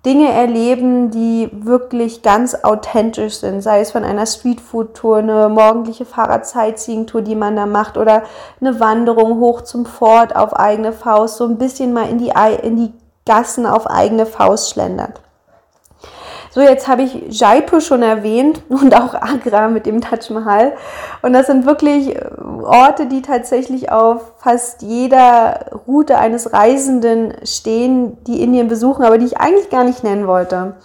Dinge 0.03 0.31
erleben, 0.31 1.11
die 1.11 1.49
wirklich 1.51 2.23
ganz 2.23 2.55
authentisch 2.63 3.35
sind, 3.35 3.61
sei 3.61 3.81
es 3.81 3.91
von 3.91 4.03
einer 4.03 4.25
Streetfood-Tour, 4.25 5.17
eine 5.17 5.49
morgendliche 5.49 6.05
Fahrrad-Sightseeing-Tour, 6.05 7.21
die 7.21 7.35
man 7.35 7.55
da 7.55 7.67
macht, 7.67 7.97
oder 7.97 8.23
eine 8.61 8.79
Wanderung 8.79 9.39
hoch 9.39 9.61
zum 9.61 9.85
Fort 9.85 10.35
auf 10.35 10.55
eigene 10.55 10.91
Faust, 10.91 11.37
so 11.37 11.45
ein 11.45 11.57
bisschen 11.57 11.93
mal 11.93 12.09
in 12.09 12.17
die, 12.17 12.31
in 12.63 12.77
die 12.77 12.93
Gassen 13.25 13.65
auf 13.65 13.87
eigene 13.87 14.25
Faust 14.25 14.71
schlendert. 14.71 15.21
So, 16.55 16.61
jetzt 16.61 16.87
habe 16.87 17.01
ich 17.01 17.37
Jaipur 17.37 17.81
schon 17.81 18.01
erwähnt 18.01 18.61
und 18.69 18.95
auch 18.95 19.13
Agra 19.13 19.67
mit 19.67 19.85
dem 19.85 19.99
Taj 19.99 20.33
Mahal. 20.33 20.71
Und 21.21 21.33
das 21.33 21.47
sind 21.47 21.65
wirklich 21.65 22.15
äh, 22.15 22.21
Orte, 22.63 23.07
die 23.07 23.21
tatsächlich 23.21 23.91
auf 23.91 24.31
fast 24.37 24.81
jeder 24.81 25.81
Route 25.85 26.17
eines 26.17 26.53
Reisenden 26.53 27.33
stehen, 27.43 28.23
die 28.23 28.41
Indien 28.41 28.69
besuchen, 28.69 29.03
aber 29.03 29.17
die 29.17 29.25
ich 29.25 29.37
eigentlich 29.37 29.69
gar 29.69 29.83
nicht 29.83 30.05
nennen 30.05 30.27
wollte. 30.27 30.77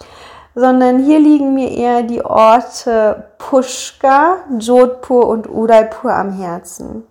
Sondern 0.55 1.05
hier 1.05 1.19
liegen 1.19 1.53
mir 1.53 1.71
eher 1.71 2.03
die 2.03 2.25
Orte 2.25 3.29
Pushkar, 3.37 4.39
Jodhpur 4.59 5.25
und 5.25 5.49
Udaipur 5.49 6.11
am 6.11 6.33
Herzen. 6.33 7.03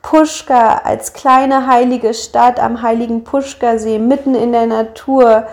Pushkar 0.00 0.86
als 0.86 1.12
kleine 1.12 1.66
heilige 1.66 2.14
Stadt 2.14 2.60
am 2.60 2.80
heiligen 2.80 3.24
Pushkar-See 3.24 3.98
mitten 3.98 4.34
in 4.34 4.52
der 4.52 4.64
Natur 4.64 5.44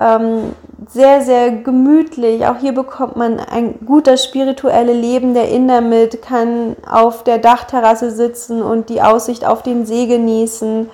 ähm, 0.00 0.54
sehr, 0.88 1.22
sehr 1.22 1.50
gemütlich. 1.50 2.46
Auch 2.46 2.58
hier 2.58 2.72
bekommt 2.72 3.16
man 3.16 3.40
ein 3.40 3.80
gutes 3.86 4.24
spirituelle 4.24 4.92
Leben 4.92 5.34
der 5.34 5.48
Inder 5.48 5.80
mit, 5.80 6.22
kann 6.22 6.76
auf 6.88 7.24
der 7.24 7.38
Dachterrasse 7.38 8.10
sitzen 8.10 8.62
und 8.62 8.88
die 8.88 9.02
Aussicht 9.02 9.44
auf 9.44 9.62
den 9.62 9.86
See 9.86 10.06
genießen, 10.06 10.90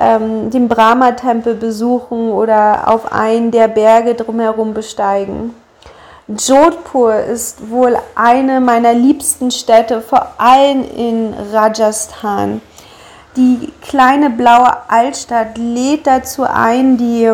ähm, 0.00 0.50
den 0.50 0.68
Brahma-Tempel 0.68 1.54
besuchen 1.54 2.30
oder 2.30 2.88
auf 2.88 3.12
einen 3.12 3.50
der 3.50 3.68
Berge 3.68 4.14
drumherum 4.14 4.74
besteigen. 4.74 5.54
Jodhpur 6.28 7.16
ist 7.16 7.70
wohl 7.70 7.96
eine 8.14 8.60
meiner 8.60 8.92
liebsten 8.92 9.50
Städte, 9.50 10.02
vor 10.02 10.26
allem 10.36 10.84
in 10.94 11.34
Rajasthan. 11.52 12.60
Die 13.36 13.72
kleine 13.80 14.28
blaue 14.30 14.76
Altstadt 14.88 15.56
lädt 15.56 16.06
dazu 16.06 16.44
ein, 16.44 16.98
die 16.98 17.30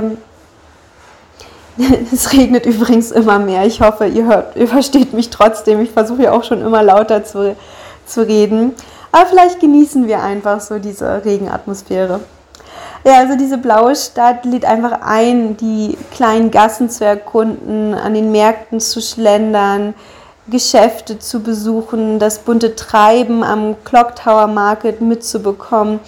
Es 2.12 2.32
regnet 2.32 2.66
übrigens 2.66 3.10
immer 3.10 3.38
mehr. 3.38 3.66
Ich 3.66 3.80
hoffe, 3.80 4.06
ihr 4.06 4.26
hört, 4.26 4.56
ihr 4.56 4.68
versteht 4.68 5.12
mich 5.12 5.30
trotzdem. 5.30 5.80
Ich 5.80 5.90
versuche 5.90 6.24
ja 6.24 6.32
auch 6.32 6.44
schon 6.44 6.60
immer 6.60 6.82
lauter 6.82 7.24
zu, 7.24 7.56
zu 8.06 8.26
reden. 8.26 8.72
Aber 9.12 9.26
vielleicht 9.26 9.60
genießen 9.60 10.06
wir 10.06 10.22
einfach 10.22 10.60
so 10.60 10.78
diese 10.78 11.24
Regenatmosphäre. 11.24 12.20
Ja, 13.04 13.18
also 13.18 13.36
diese 13.36 13.58
blaue 13.58 13.94
Stadt 13.94 14.44
lädt 14.44 14.64
einfach 14.64 15.00
ein, 15.02 15.56
die 15.58 15.98
kleinen 16.12 16.50
Gassen 16.50 16.88
zu 16.88 17.04
erkunden, 17.04 17.92
an 17.92 18.14
den 18.14 18.32
Märkten 18.32 18.80
zu 18.80 19.02
schlendern, 19.02 19.94
Geschäfte 20.46 21.18
zu 21.18 21.40
besuchen, 21.40 22.18
das 22.18 22.38
bunte 22.38 22.74
Treiben 22.76 23.42
am 23.42 23.76
Clock 23.84 24.16
Tower 24.16 24.46
Market 24.46 25.00
mitzubekommen 25.00 26.00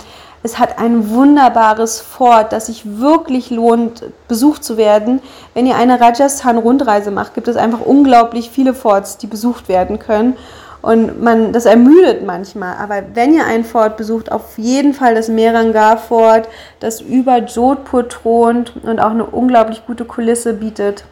es 0.46 0.60
hat 0.60 0.78
ein 0.78 1.10
wunderbares 1.10 2.00
Fort, 2.00 2.52
das 2.52 2.66
sich 2.66 3.00
wirklich 3.00 3.50
lohnt, 3.50 4.04
besucht 4.28 4.62
zu 4.62 4.76
werden. 4.76 5.20
Wenn 5.54 5.66
ihr 5.66 5.74
eine 5.74 6.00
Rajasthan-Rundreise 6.00 7.10
macht, 7.10 7.34
gibt 7.34 7.48
es 7.48 7.56
einfach 7.56 7.80
unglaublich 7.80 8.48
viele 8.50 8.72
Forts, 8.72 9.18
die 9.18 9.26
besucht 9.26 9.68
werden 9.68 9.98
können. 9.98 10.36
Und 10.82 11.20
man, 11.20 11.52
das 11.52 11.66
ermüdet 11.66 12.24
manchmal. 12.24 12.76
Aber 12.76 13.02
wenn 13.14 13.34
ihr 13.34 13.44
ein 13.44 13.64
Fort 13.64 13.96
besucht, 13.96 14.30
auf 14.30 14.56
jeden 14.56 14.94
Fall 14.94 15.16
das 15.16 15.26
Merangar-Fort, 15.26 16.48
das 16.78 17.00
über 17.00 17.38
Jodhpur 17.38 18.08
thront 18.08 18.72
und 18.84 19.00
auch 19.00 19.10
eine 19.10 19.26
unglaublich 19.26 19.84
gute 19.84 20.04
Kulisse 20.04 20.52
bietet. 20.52 21.02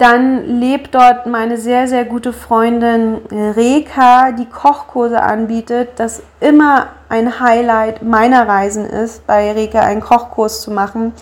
Dann 0.00 0.58
lebt 0.58 0.94
dort 0.94 1.26
meine 1.26 1.58
sehr, 1.58 1.86
sehr 1.86 2.06
gute 2.06 2.32
Freundin 2.32 3.16
Reka, 3.30 4.32
die 4.32 4.46
Kochkurse 4.46 5.20
anbietet. 5.20 5.90
Das 5.96 6.22
immer 6.40 6.86
ein 7.10 7.38
Highlight 7.38 8.02
meiner 8.02 8.48
Reisen 8.48 8.86
ist, 8.86 9.26
bei 9.26 9.52
Reka 9.52 9.80
einen 9.80 10.00
Kochkurs 10.00 10.62
zu 10.62 10.70
machen, 10.70 11.12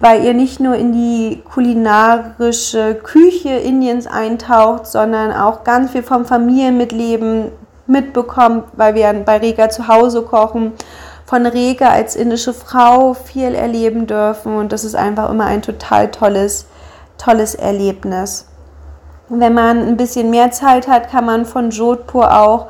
weil 0.00 0.24
ihr 0.24 0.32
nicht 0.32 0.60
nur 0.60 0.76
in 0.76 0.94
die 0.94 1.42
kulinarische 1.44 2.94
Küche 2.94 3.50
Indiens 3.50 4.06
eintaucht, 4.06 4.86
sondern 4.86 5.30
auch 5.30 5.62
ganz 5.62 5.90
viel 5.90 6.02
vom 6.02 6.24
Familienmitleben 6.24 7.52
mitbekommt, 7.86 8.64
weil 8.78 8.94
wir 8.94 9.12
bei 9.26 9.36
Reka 9.36 9.68
zu 9.68 9.88
Hause 9.88 10.22
kochen 10.22 10.72
von 11.26 11.44
Reka 11.44 11.90
als 11.90 12.16
indische 12.16 12.54
Frau 12.54 13.12
viel 13.12 13.54
erleben 13.54 14.06
dürfen 14.06 14.56
und 14.56 14.72
das 14.72 14.84
ist 14.84 14.94
einfach 14.94 15.28
immer 15.28 15.44
ein 15.44 15.60
total 15.60 16.10
tolles 16.10 16.66
tolles 17.18 17.54
Erlebnis. 17.54 18.46
Wenn 19.28 19.54
man 19.54 19.78
ein 19.78 19.96
bisschen 19.96 20.30
mehr 20.30 20.50
Zeit 20.50 20.86
hat, 20.86 21.10
kann 21.10 21.24
man 21.24 21.46
von 21.46 21.70
Jodhpur 21.70 22.32
auch 22.32 22.68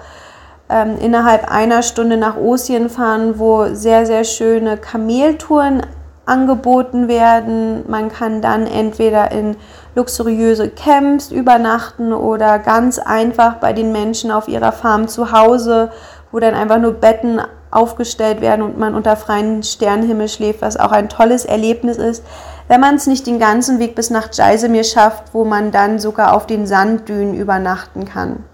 ähm, 0.68 0.96
innerhalb 1.00 1.50
einer 1.50 1.82
Stunde 1.82 2.16
nach 2.16 2.36
Osien 2.36 2.88
fahren, 2.88 3.38
wo 3.38 3.66
sehr, 3.74 4.06
sehr 4.06 4.24
schöne 4.24 4.76
Kameltouren 4.76 5.82
angeboten 6.24 7.08
werden. 7.08 7.84
Man 7.88 8.08
kann 8.08 8.42
dann 8.42 8.66
entweder 8.66 9.30
in 9.30 9.56
luxuriöse 9.94 10.68
Camps 10.70 11.30
übernachten 11.30 12.12
oder 12.12 12.58
ganz 12.58 12.98
einfach 12.98 13.54
bei 13.54 13.72
den 13.72 13.92
Menschen 13.92 14.30
auf 14.30 14.48
ihrer 14.48 14.72
Farm 14.72 15.08
zu 15.08 15.32
Hause, 15.32 15.90
wo 16.32 16.40
dann 16.40 16.54
einfach 16.54 16.78
nur 16.78 16.94
Betten 16.94 17.40
aufgestellt 17.76 18.40
werden 18.40 18.62
und 18.62 18.78
man 18.78 18.94
unter 18.94 19.16
freiem 19.16 19.62
Sternenhimmel 19.62 20.28
schläft, 20.28 20.62
was 20.62 20.76
auch 20.76 20.92
ein 20.92 21.08
tolles 21.08 21.44
Erlebnis 21.44 21.98
ist. 21.98 22.24
Wenn 22.68 22.80
man 22.80 22.96
es 22.96 23.06
nicht 23.06 23.26
den 23.26 23.38
ganzen 23.38 23.78
Weg 23.78 23.94
bis 23.94 24.10
nach 24.10 24.32
Jaisemir 24.32 24.82
schafft, 24.82 25.34
wo 25.34 25.44
man 25.44 25.70
dann 25.70 25.98
sogar 25.98 26.34
auf 26.34 26.46
den 26.46 26.66
Sanddünen 26.66 27.34
übernachten 27.34 28.04
kann. 28.04 28.44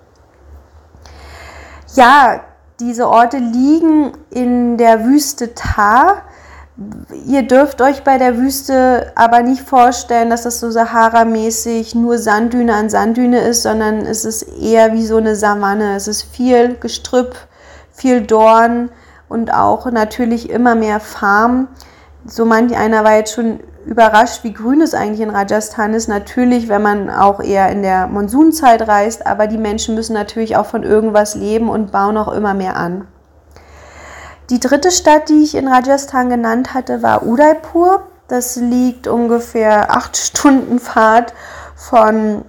Ja, 1.95 2.41
diese 2.81 3.09
Orte 3.09 3.39
liegen 3.39 4.13
in 4.31 4.77
der 4.77 5.05
Wüste 5.05 5.55
Thar 5.55 6.23
ihr 7.27 7.43
dürft 7.43 7.81
euch 7.83 8.03
bei 8.03 8.19
der 8.19 8.39
Wüste 8.39 9.13
aber 9.15 9.43
nicht 9.43 9.63
vorstellen, 9.63 10.31
dass 10.31 10.43
das 10.43 10.61
so 10.61 10.71
Sahara-mäßig 10.71 11.95
nur 11.95 12.19
Sanddüne 12.19 12.75
an 12.75 12.89
Sanddüne 12.89 13.41
ist, 13.41 13.63
sondern 13.63 14.01
es 14.01 14.25
ist 14.25 14.43
eher 14.43 14.93
wie 14.95 15.05
so 15.05 15.19
eine 15.19 15.37
Savanne. 15.37 15.97
Es 15.97 16.09
ist 16.09 16.23
viel 16.23 16.77
Gestrüpp, 16.77 17.37
viel 17.93 18.23
Dorn 18.23 18.91
und 19.33 19.53
auch 19.53 19.91
natürlich 19.91 20.51
immer 20.51 20.75
mehr 20.75 21.01
Farm. 21.01 21.69
So 22.27 22.45
manch 22.45 22.77
einer 22.77 23.03
war 23.03 23.17
jetzt 23.17 23.33
schon 23.33 23.61
überrascht, 23.87 24.45
wie 24.45 24.53
grün 24.53 24.81
es 24.81 24.95
eigentlich 24.95 25.21
in 25.21 25.31
Rajasthan 25.31 25.95
ist. 25.95 26.07
Natürlich, 26.07 26.69
wenn 26.69 26.83
man 26.83 27.11
auch 27.11 27.41
eher 27.41 27.71
in 27.71 27.83
der 27.83 28.07
Monsunzeit 28.07 28.87
reist, 28.87 29.27
aber 29.27 29.47
die 29.47 29.59
Menschen 29.59 29.95
müssen 29.95 30.13
natürlich 30.13 30.57
auch 30.57 30.67
von 30.67 30.83
irgendwas 30.83 31.35
leben 31.35 31.69
und 31.69 31.91
bauen 31.91 32.17
auch 32.17 32.33
immer 32.33 32.55
mehr 32.55 32.77
an. 32.77 33.09
Die 34.51 34.61
dritte 34.61 34.91
Stadt, 34.91 35.31
die 35.31 35.43
ich 35.43 35.55
in 35.55 35.67
Rajasthan 35.67 36.29
genannt 36.29 36.75
hatte, 36.75 37.03
war 37.03 37.27
Udaipur. 37.27 38.03
Das 38.29 38.57
liegt 38.57 39.09
ungefähr 39.09 39.91
acht 39.91 40.17
Stunden 40.19 40.79
Fahrt 40.79 41.33
von 41.75 42.45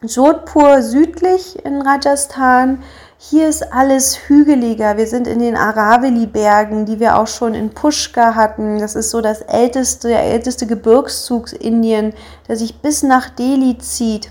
Jodhpur 0.00 0.82
südlich 0.82 1.64
in 1.64 1.82
Rajasthan. 1.82 2.82
Hier 3.30 3.48
ist 3.48 3.72
alles 3.72 4.28
hügeliger. 4.28 4.98
Wir 4.98 5.06
sind 5.06 5.26
in 5.26 5.38
den 5.38 5.56
Araveli-Bergen, 5.56 6.84
die 6.84 7.00
wir 7.00 7.16
auch 7.16 7.26
schon 7.26 7.54
in 7.54 7.70
Pushkar 7.70 8.34
hatten. 8.34 8.78
Das 8.78 8.94
ist 8.96 9.10
so 9.10 9.22
das 9.22 9.40
älteste, 9.40 10.08
der 10.08 10.24
älteste 10.24 10.66
Gebirgszug 10.66 11.50
Indien, 11.54 12.12
der 12.48 12.56
sich 12.56 12.82
bis 12.82 13.02
nach 13.02 13.30
Delhi 13.30 13.78
zieht 13.78 14.30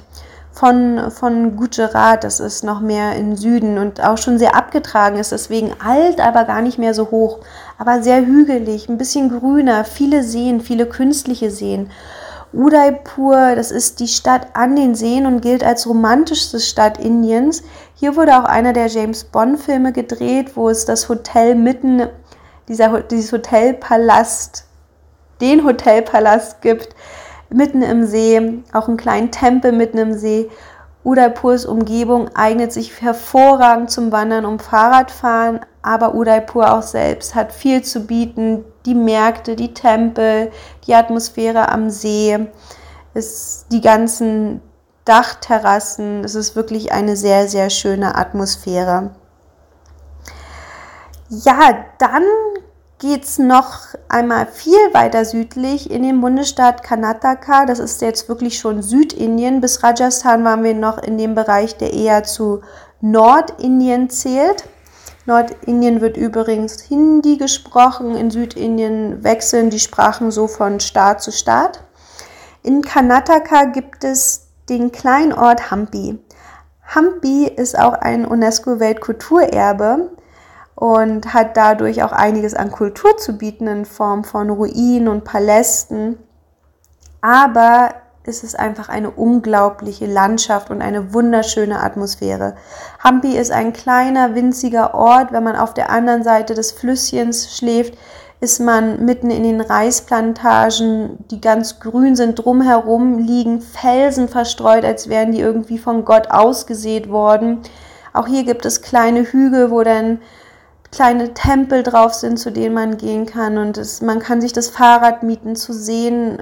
von, 0.52 1.10
von 1.10 1.56
Gujarat, 1.56 2.24
das 2.24 2.40
ist 2.40 2.64
noch 2.64 2.82
mehr 2.82 3.16
im 3.16 3.36
Süden 3.36 3.80
und 3.80 4.04
auch 4.04 4.20
schon 4.20 4.38
sehr 4.38 4.56
abgetragen 4.56 5.18
ist, 5.18 5.32
deswegen 5.32 5.74
alt, 5.84 6.20
aber 6.20 6.44
gar 6.44 6.62
nicht 6.62 6.78
mehr 6.78 6.94
so 6.94 7.10
hoch, 7.10 7.40
aber 7.80 8.04
sehr 8.04 8.24
hügelig, 8.24 8.88
ein 8.88 9.00
bisschen 9.00 9.30
grüner, 9.30 9.84
viele 9.86 10.22
Seen, 10.22 10.62
viele 10.62 10.86
künstliche 10.86 11.50
Seen. 11.50 11.90
Udaipur, 12.54 13.56
das 13.56 13.72
ist 13.72 14.00
die 14.00 14.08
Stadt 14.08 14.48
an 14.54 14.76
den 14.76 14.94
Seen 14.94 15.26
und 15.26 15.42
gilt 15.42 15.64
als 15.64 15.88
romantischste 15.88 16.60
Stadt 16.60 17.00
Indiens. 17.00 17.64
Hier 17.96 18.16
wurde 18.16 18.38
auch 18.38 18.46
einer 18.46 18.74
der 18.74 18.88
James 18.88 19.24
Bond-Filme 19.24 19.92
gedreht, 19.92 20.56
wo 20.56 20.70
es 20.70 20.86
das 20.86 21.10
Hotel 21.10 21.56
mitten, 21.56 22.08
dieser, 22.68 23.02
dieses 23.02 23.32
Hotelpalast, 23.32 24.66
den 25.42 25.64
Hotelpalast 25.66 26.62
gibt, 26.62 26.96
mitten 27.50 27.82
im 27.82 28.06
See, 28.06 28.62
auch 28.72 28.88
einen 28.88 28.98
kleinen 28.98 29.32
Tempel 29.32 29.72
mitten 29.72 29.98
im 29.98 30.14
See. 30.14 30.50
Udaipurs 31.04 31.66
Umgebung 31.66 32.30
eignet 32.36 32.72
sich 32.72 33.02
hervorragend 33.02 33.90
zum 33.90 34.12
Wandern 34.12 34.46
und 34.46 34.62
Fahrradfahren, 34.62 35.60
aber 35.84 36.16
Udaipur 36.16 36.74
auch 36.74 36.82
selbst 36.82 37.36
hat 37.36 37.52
viel 37.52 37.84
zu 37.84 38.08
bieten. 38.08 38.64
Die 38.86 38.96
Märkte, 38.96 39.56
die 39.56 39.74
Tempel, 39.74 40.52
die 40.88 40.96
Atmosphäre 40.96 41.70
am 41.70 41.90
See, 41.90 42.48
ist 43.14 43.68
die 43.72 43.82
ganzen 43.82 44.62
Dachterrassen. 45.06 46.24
Es 46.24 46.36
ist 46.36 46.56
wirklich 46.56 46.94
eine 46.94 47.16
sehr, 47.18 47.48
sehr 47.50 47.70
schöne 47.70 48.16
Atmosphäre. 48.16 49.12
Ja, 51.30 51.86
dann 52.00 52.24
geht 53.00 53.26
es 53.26 53.38
noch 53.38 53.80
einmal 54.08 54.46
viel 54.46 54.94
weiter 54.94 55.26
südlich 55.26 55.92
in 55.92 56.04
den 56.04 56.22
Bundesstaat 56.22 56.84
Karnataka. 56.84 57.66
Das 57.66 57.80
ist 57.80 58.02
jetzt 58.02 58.30
wirklich 58.30 58.58
schon 58.58 58.82
Südindien. 58.82 59.60
Bis 59.60 59.84
Rajasthan 59.84 60.46
waren 60.46 60.64
wir 60.64 60.74
noch 60.74 61.00
in 61.00 61.18
dem 61.18 61.36
Bereich, 61.36 61.76
der 61.76 61.94
eher 61.94 62.24
zu 62.24 62.62
Nordindien 63.02 64.10
zählt. 64.10 64.64
Nordindien 65.26 66.02
wird 66.02 66.18
übrigens 66.18 66.82
Hindi 66.82 67.38
gesprochen. 67.38 68.16
In 68.16 68.30
Südindien 68.30 69.24
wechseln 69.24 69.70
die 69.70 69.80
Sprachen 69.80 70.32
so 70.32 70.48
von 70.48 70.80
Staat 70.80 71.22
zu 71.22 71.32
Staat. 71.32 71.84
In 72.62 72.82
Karnataka 72.82 73.66
gibt 73.66 74.04
es 74.04 74.48
den 74.70 74.92
kleinen 74.92 75.34
Ort 75.34 75.72
Hampi. 75.72 76.20
Hampi 76.86 77.48
ist 77.48 77.78
auch 77.78 77.94
ein 77.94 78.26
UNESCO-Weltkulturerbe 78.26 80.12
und 80.76 81.34
hat 81.34 81.56
dadurch 81.56 82.04
auch 82.04 82.12
einiges 82.12 82.54
an 82.54 82.72
Kultur 82.72 83.18
zu 83.18 83.38
bieten 83.38 83.68
in 83.68 83.86
Form 83.86 84.24
von 84.24 84.50
Ruinen 84.50 85.08
und 85.08 85.24
Palästen. 85.24 86.18
Aber 87.22 87.94
es 88.26 88.44
ist 88.44 88.58
einfach 88.58 88.88
eine 88.88 89.12
unglaubliche 89.12 90.06
Landschaft 90.06 90.70
und 90.70 90.82
eine 90.82 91.14
wunderschöne 91.14 91.82
Atmosphäre. 91.82 92.56
Hampi 93.00 93.36
ist 93.36 93.52
ein 93.52 93.74
kleiner, 93.74 94.34
winziger 94.34 94.94
Ort. 94.94 95.34
Wenn 95.34 95.44
man 95.44 95.58
auf 95.58 95.74
der 95.74 95.90
anderen 95.90 96.24
Seite 96.24 96.54
des 96.54 96.72
Flüsschens 96.72 97.58
schläft, 97.58 97.98
ist 98.40 98.60
man 98.60 99.04
mitten 99.04 99.30
in 99.30 99.44
den 99.44 99.62
Reisplantagen, 99.62 101.18
die 101.32 101.42
ganz 101.42 101.82
grün 101.82 102.16
sind. 102.16 102.36
Drumherum 102.36 103.20
liegen 103.20 103.62
Felsen 103.62 104.30
verstreut, 104.30 104.86
als 104.86 105.10
wären 105.10 105.34
die 105.34 105.42
irgendwie 105.42 105.78
von 105.78 106.06
Gott 106.06 106.32
ausgesät 106.32 107.10
worden. 107.10 107.60
Auch 108.14 108.28
hier 108.28 108.44
gibt 108.44 108.66
es 108.66 108.82
kleine 108.82 109.24
Hügel, 109.24 109.70
wo 109.70 109.84
dann 109.84 110.20
kleine 110.92 111.34
Tempel 111.34 111.84
drauf 111.84 112.14
sind, 112.14 112.38
zu 112.38 112.52
denen 112.52 112.76
man 112.76 112.98
gehen 112.98 113.26
kann 113.26 113.58
und 113.58 113.78
es, 113.78 114.02
man 114.02 114.20
kann 114.20 114.42
sich 114.42 114.54
das 114.54 114.70
Fahrrad 114.70 115.24
mieten, 115.24 115.56
zu 115.56 115.74
sehen 115.74 116.38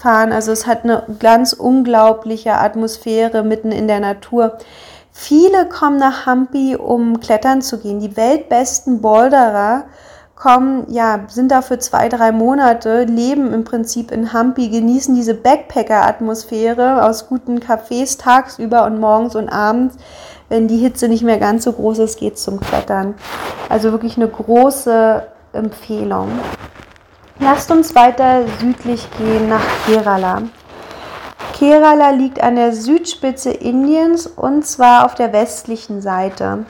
fahren. 0.00 0.32
Also 0.32 0.52
es 0.52 0.66
hat 0.66 0.84
eine 0.84 1.04
ganz 1.18 1.52
unglaubliche 1.52 2.54
Atmosphäre 2.54 3.42
mitten 3.42 3.72
in 3.72 3.86
der 3.86 4.00
Natur. 4.00 4.58
Viele 5.12 5.66
kommen 5.68 5.98
nach 5.98 6.26
Hampi, 6.26 6.76
um 6.76 7.20
klettern 7.20 7.62
zu 7.62 7.78
gehen. 7.78 8.00
Die 8.00 8.16
weltbesten 8.16 9.00
Boulderer 9.00 9.84
kommen, 10.34 10.86
ja, 10.88 11.20
sind 11.28 11.50
da 11.52 11.60
für 11.60 11.78
zwei, 11.78 12.08
drei 12.08 12.32
Monate, 12.32 13.04
leben 13.04 13.52
im 13.52 13.64
Prinzip 13.64 14.10
in 14.10 14.32
Hampi, 14.32 14.70
genießen 14.70 15.14
diese 15.14 15.34
Backpacker-Atmosphäre 15.34 17.04
aus 17.04 17.28
guten 17.28 17.58
Cafés 17.58 18.18
tagsüber 18.18 18.84
und 18.84 18.98
morgens 18.98 19.36
und 19.36 19.50
abends 19.50 19.96
wenn 20.50 20.66
die 20.66 20.78
Hitze 20.78 21.08
nicht 21.08 21.22
mehr 21.22 21.38
ganz 21.38 21.64
so 21.64 21.72
groß 21.72 22.00
ist, 22.00 22.18
geht 22.18 22.36
zum 22.36 22.60
Klettern. 22.60 23.14
Also 23.68 23.92
wirklich 23.92 24.16
eine 24.16 24.28
große 24.28 25.22
Empfehlung. 25.52 26.28
Lasst 27.42 27.70
uns 27.70 27.94
weiter 27.94 28.44
südlich 28.60 29.08
gehen 29.16 29.48
nach 29.48 29.64
Kerala. 29.86 30.42
Kerala 31.54 32.10
liegt 32.10 32.42
an 32.42 32.56
der 32.56 32.74
Südspitze 32.74 33.50
Indiens 33.50 34.26
und 34.26 34.66
zwar 34.66 35.06
auf 35.06 35.14
der 35.14 35.32
westlichen 35.32 36.02
Seite. 36.02 36.66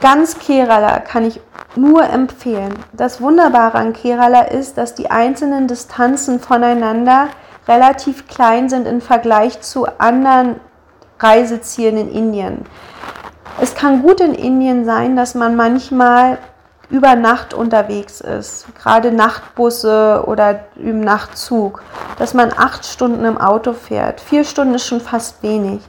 Ganz 0.00 0.38
Kerala 0.38 0.98
kann 1.00 1.24
ich 1.24 1.40
nur 1.74 2.04
empfehlen. 2.04 2.74
Das 2.92 3.22
Wunderbare 3.22 3.78
an 3.78 3.94
Kerala 3.94 4.42
ist, 4.42 4.76
dass 4.76 4.94
die 4.94 5.10
einzelnen 5.10 5.68
Distanzen 5.68 6.38
voneinander 6.38 7.28
relativ 7.66 8.28
klein 8.28 8.68
sind 8.68 8.86
im 8.86 9.00
Vergleich 9.00 9.62
zu 9.62 9.86
anderen 9.98 10.60
Reisezielen 11.18 11.96
in 11.96 12.12
Indien. 12.12 12.66
Es 13.58 13.74
kann 13.74 14.02
gut 14.02 14.20
in 14.20 14.34
Indien 14.34 14.84
sein, 14.84 15.16
dass 15.16 15.34
man 15.34 15.56
manchmal 15.56 16.36
über 16.90 17.16
Nacht 17.16 17.52
unterwegs 17.52 18.20
ist, 18.20 18.66
gerade 18.74 19.12
Nachtbusse 19.12 20.24
oder 20.26 20.60
im 20.76 21.00
Nachtzug, 21.00 21.82
dass 22.18 22.32
man 22.32 22.50
acht 22.56 22.86
Stunden 22.86 23.24
im 23.24 23.38
Auto 23.38 23.74
fährt. 23.74 24.20
Vier 24.20 24.44
Stunden 24.44 24.74
ist 24.74 24.86
schon 24.86 25.00
fast 25.00 25.42
wenig. 25.42 25.82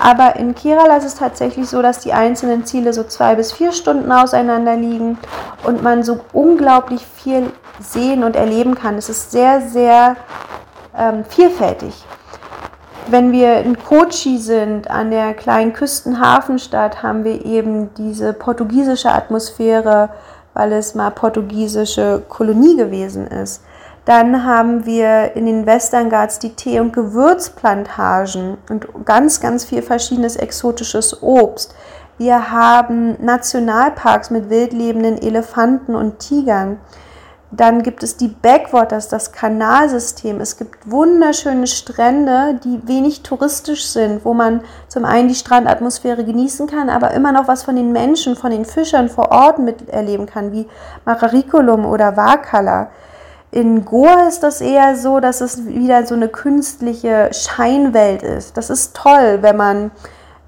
Aber 0.00 0.36
in 0.36 0.54
Kerala 0.54 0.96
ist 0.96 1.04
es 1.04 1.16
tatsächlich 1.16 1.68
so, 1.68 1.82
dass 1.82 2.00
die 2.00 2.12
einzelnen 2.12 2.64
Ziele 2.64 2.92
so 2.92 3.02
zwei 3.02 3.34
bis 3.34 3.52
vier 3.52 3.72
Stunden 3.72 4.12
auseinander 4.12 4.76
liegen 4.76 5.18
und 5.64 5.82
man 5.82 6.04
so 6.04 6.20
unglaublich 6.32 7.04
viel 7.04 7.50
sehen 7.80 8.22
und 8.22 8.36
erleben 8.36 8.76
kann. 8.76 8.96
Es 8.96 9.08
ist 9.08 9.32
sehr, 9.32 9.60
sehr 9.60 10.16
ähm, 10.96 11.24
vielfältig 11.24 12.04
wenn 13.06 13.32
wir 13.32 13.58
in 13.58 13.78
Kochi 13.78 14.38
sind, 14.38 14.90
an 14.90 15.10
der 15.10 15.34
kleinen 15.34 15.72
Küstenhafenstadt, 15.72 17.02
haben 17.02 17.24
wir 17.24 17.44
eben 17.44 17.92
diese 17.94 18.32
portugiesische 18.32 19.10
Atmosphäre, 19.10 20.10
weil 20.54 20.72
es 20.72 20.94
mal 20.94 21.10
portugiesische 21.10 22.22
Kolonie 22.28 22.76
gewesen 22.76 23.26
ist. 23.26 23.62
Dann 24.04 24.44
haben 24.44 24.84
wir 24.84 25.34
in 25.34 25.46
den 25.46 25.66
Western 25.66 26.10
Ghats 26.10 26.38
die 26.38 26.54
Tee- 26.54 26.80
und 26.80 26.92
Gewürzplantagen 26.92 28.58
und 28.68 28.86
ganz, 29.04 29.40
ganz 29.40 29.64
viel 29.64 29.82
verschiedenes 29.82 30.36
exotisches 30.36 31.22
Obst. 31.22 31.74
Wir 32.18 32.52
haben 32.52 33.16
Nationalparks 33.24 34.30
mit 34.30 34.50
wildlebenden 34.50 35.18
Elefanten 35.20 35.94
und 35.94 36.18
Tigern. 36.18 36.78
Dann 37.56 37.82
gibt 37.82 38.02
es 38.02 38.16
die 38.16 38.28
Backwaters, 38.28 39.08
das 39.08 39.30
Kanalsystem. 39.30 40.40
Es 40.40 40.56
gibt 40.56 40.90
wunderschöne 40.90 41.68
Strände, 41.68 42.58
die 42.64 42.80
wenig 42.88 43.22
touristisch 43.22 43.86
sind, 43.86 44.24
wo 44.24 44.34
man 44.34 44.62
zum 44.88 45.04
einen 45.04 45.28
die 45.28 45.36
Strandatmosphäre 45.36 46.24
genießen 46.24 46.66
kann, 46.66 46.90
aber 46.90 47.12
immer 47.12 47.30
noch 47.30 47.46
was 47.46 47.62
von 47.62 47.76
den 47.76 47.92
Menschen, 47.92 48.34
von 48.34 48.50
den 48.50 48.64
Fischern 48.64 49.08
vor 49.08 49.30
Ort 49.30 49.60
miterleben 49.60 50.26
kann, 50.26 50.50
wie 50.52 50.66
Marariculum 51.04 51.86
oder 51.86 52.16
Wakala. 52.16 52.88
In 53.52 53.84
Goa 53.84 54.26
ist 54.26 54.42
das 54.42 54.60
eher 54.60 54.96
so, 54.96 55.20
dass 55.20 55.40
es 55.40 55.64
wieder 55.64 56.06
so 56.06 56.16
eine 56.16 56.28
künstliche 56.28 57.30
Scheinwelt 57.32 58.24
ist. 58.24 58.56
Das 58.56 58.68
ist 58.68 58.96
toll, 58.96 59.38
wenn 59.42 59.56
man 59.56 59.90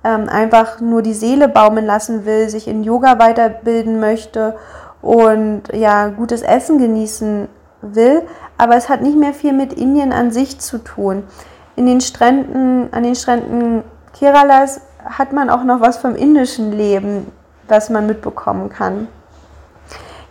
ähm, 0.03 0.29
einfach 0.29 0.81
nur 0.81 1.03
die 1.03 1.15
Seele 1.15 1.47
baumeln 1.47 1.87
lassen 1.87 2.27
will, 2.27 2.49
sich 2.49 2.67
in 2.67 2.83
Yoga 2.83 3.21
weiterbilden 3.21 4.01
möchte 4.01 4.57
und 5.07 5.63
ja, 5.73 6.09
gutes 6.09 6.43
Essen 6.43 6.79
genießen 6.79 7.47
will, 7.81 8.23
aber 8.59 8.75
es 8.75 8.89
hat 8.89 9.03
nicht 9.03 9.17
mehr 9.17 9.33
viel 9.33 9.53
mit 9.53 9.73
Indien 9.73 10.13
an 10.13 10.33
sich 10.33 10.59
zu 10.59 10.79
tun. 10.79 11.23
In 11.77 11.87
den 11.87 12.01
Stränden, 12.01 12.93
an 12.93 13.05
den 13.05 13.15
Stränden 13.15 13.85
Keralas 14.19 14.81
hat 15.05 15.33
man 15.33 15.49
auch 15.49 15.63
noch 15.63 15.81
was 15.81 15.99
vom 15.99 16.17
indischen 16.17 16.73
Leben, 16.73 17.31
was 17.69 17.89
man 17.89 18.09
mitbekommen 18.09 18.69
kann. 18.69 19.07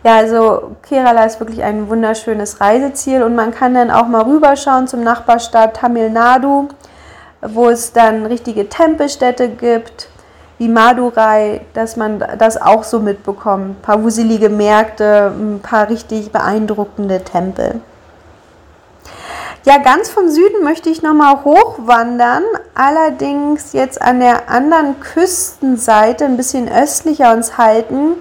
Ja, 0.04 0.16
also 0.16 0.76
Kerala 0.82 1.24
ist 1.24 1.40
wirklich 1.40 1.62
ein 1.62 1.88
wunderschönes 1.88 2.60
Reiseziel 2.60 3.22
und 3.22 3.34
man 3.34 3.52
kann 3.52 3.72
dann 3.72 3.90
auch 3.90 4.06
mal 4.06 4.22
rüberschauen 4.24 4.88
zum 4.88 5.02
Nachbarstaat 5.02 5.78
Tamil 5.78 6.10
Nadu, 6.10 6.68
wo 7.40 7.70
es 7.70 7.94
dann 7.94 8.26
richtige 8.26 8.68
Tempelstädte 8.68 9.48
gibt 9.48 10.10
wie 10.58 10.68
Madurai, 10.68 11.60
dass 11.74 11.96
man 11.96 12.24
das 12.38 12.60
auch 12.60 12.84
so 12.84 13.00
mitbekommt. 13.00 13.70
Ein 13.70 13.82
paar 13.82 14.02
wuselige 14.02 14.48
Märkte, 14.48 15.32
ein 15.36 15.60
paar 15.60 15.88
richtig 15.88 16.32
beeindruckende 16.32 17.22
Tempel. 17.22 17.80
Ja, 19.64 19.78
ganz 19.78 20.08
vom 20.08 20.28
Süden 20.28 20.62
möchte 20.62 20.88
ich 20.90 21.02
nochmal 21.02 21.42
hochwandern, 21.44 22.44
allerdings 22.76 23.72
jetzt 23.72 24.00
an 24.00 24.20
der 24.20 24.48
anderen 24.48 25.00
Küstenseite, 25.00 26.24
ein 26.24 26.36
bisschen 26.36 26.70
östlicher 26.70 27.32
uns 27.32 27.58
halten. 27.58 28.12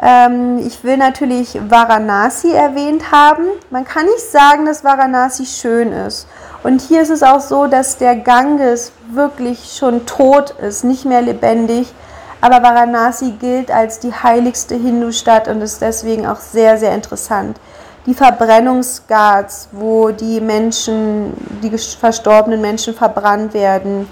Ähm, 0.00 0.58
ich 0.58 0.82
will 0.84 0.96
natürlich 0.96 1.58
Varanasi 1.68 2.52
erwähnt 2.52 3.12
haben. 3.12 3.44
Man 3.70 3.84
kann 3.84 4.06
nicht 4.06 4.30
sagen, 4.30 4.66
dass 4.66 4.84
Varanasi 4.84 5.46
schön 5.46 5.92
ist. 5.92 6.26
Und 6.62 6.80
hier 6.80 7.02
ist 7.02 7.10
es 7.10 7.22
auch 7.22 7.40
so, 7.40 7.66
dass 7.66 7.98
der 7.98 8.16
Ganges 8.16 8.92
wirklich 9.10 9.76
schon 9.76 10.06
tot 10.06 10.50
ist, 10.60 10.84
nicht 10.84 11.04
mehr 11.04 11.22
lebendig. 11.22 11.92
Aber 12.40 12.62
Varanasi 12.62 13.32
gilt 13.40 13.70
als 13.70 14.00
die 14.00 14.12
heiligste 14.12 14.74
Hindu-Stadt 14.74 15.48
und 15.48 15.62
ist 15.62 15.80
deswegen 15.80 16.26
auch 16.26 16.40
sehr, 16.40 16.76
sehr 16.76 16.94
interessant. 16.94 17.58
Die 18.06 18.12
Verbrennungsghats, 18.12 19.68
wo 19.72 20.10
die 20.10 20.40
Menschen, 20.40 21.32
die 21.62 21.70
verstorbenen 21.70 22.60
Menschen 22.60 22.94
verbrannt 22.94 23.54
werden, 23.54 24.06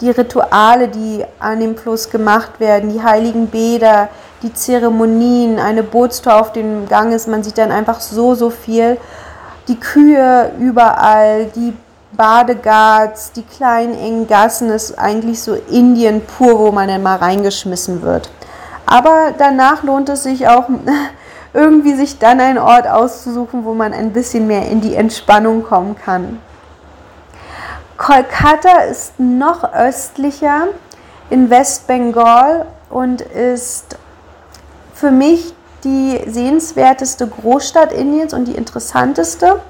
die 0.00 0.10
Rituale, 0.10 0.88
die 0.88 1.24
an 1.40 1.58
dem 1.58 1.76
Fluss 1.76 2.10
gemacht 2.10 2.60
werden, 2.60 2.92
die 2.92 3.02
heiligen 3.02 3.48
Bäder, 3.48 4.08
die 4.42 4.52
Zeremonien, 4.52 5.58
eine 5.58 5.82
Bootstour 5.82 6.40
auf 6.40 6.52
dem 6.52 6.88
Ganges, 6.88 7.26
man 7.26 7.42
sieht 7.42 7.58
dann 7.58 7.70
einfach 7.70 8.00
so, 8.00 8.34
so 8.34 8.50
viel. 8.50 8.98
Die 9.68 9.78
Kühe 9.78 10.52
überall, 10.58 11.46
die 11.54 11.72
Badegats, 12.12 13.32
die 13.32 13.42
kleinen 13.42 13.94
engen 13.94 14.26
Gassen 14.26 14.70
ist 14.70 14.98
eigentlich 14.98 15.40
so 15.40 15.54
Indien 15.54 16.20
pur, 16.20 16.58
wo 16.58 16.72
man 16.72 16.88
dann 16.88 17.02
mal 17.02 17.16
reingeschmissen 17.16 18.02
wird. 18.02 18.28
Aber 18.84 19.32
danach 19.38 19.82
lohnt 19.82 20.08
es 20.08 20.24
sich 20.24 20.48
auch 20.48 20.68
irgendwie 21.54 21.94
sich 21.94 22.18
dann 22.18 22.40
einen 22.40 22.58
Ort 22.58 22.86
auszusuchen, 22.86 23.64
wo 23.64 23.72
man 23.72 23.92
ein 23.92 24.12
bisschen 24.12 24.46
mehr 24.46 24.68
in 24.68 24.80
die 24.80 24.94
Entspannung 24.94 25.62
kommen 25.62 25.96
kann. 25.96 26.38
Kolkata 27.96 28.82
ist 28.90 29.18
noch 29.18 29.72
östlicher 29.72 30.68
in 31.30 31.50
Westbengal 31.50 32.66
und 32.90 33.20
ist 33.20 33.96
für 35.02 35.10
mich 35.10 35.52
die 35.82 36.22
sehenswerteste 36.28 37.26
Großstadt 37.26 37.92
Indiens 37.92 38.32
und 38.32 38.44
die 38.44 38.54
interessanteste. 38.54 39.60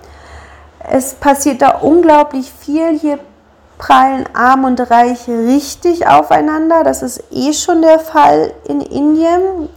Es 0.91 1.15
passiert 1.15 1.63
da 1.63 1.71
unglaublich 1.79 2.53
viel. 2.53 2.99
Hier 2.99 3.19
prallen 3.79 4.27
Arm 4.35 4.65
und 4.65 4.79
Reich 4.91 5.27
richtig 5.27 6.07
aufeinander. 6.07 6.85
Das 6.85 7.01
ist 7.01 7.25
eh 7.31 7.55
schon 7.55 7.81
der 7.81 7.99
Fall 7.99 8.53
in 8.69 8.83
Indien, 8.83 9.71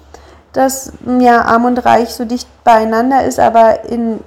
dass 0.51 0.91
ja, 1.19 1.43
Arm 1.43 1.63
und 1.63 1.77
Reich 1.85 2.13
so 2.13 2.25
dicht 2.25 2.49
beieinander 2.65 3.23
ist, 3.23 3.39
aber 3.39 3.85
in 3.85 4.19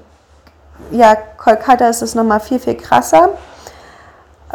ja, 0.91 1.15
Kolkata 1.15 1.91
ist 1.91 2.01
es 2.01 2.15
nochmal 2.15 2.41
viel, 2.41 2.59
viel 2.59 2.77
krasser. 2.77 3.35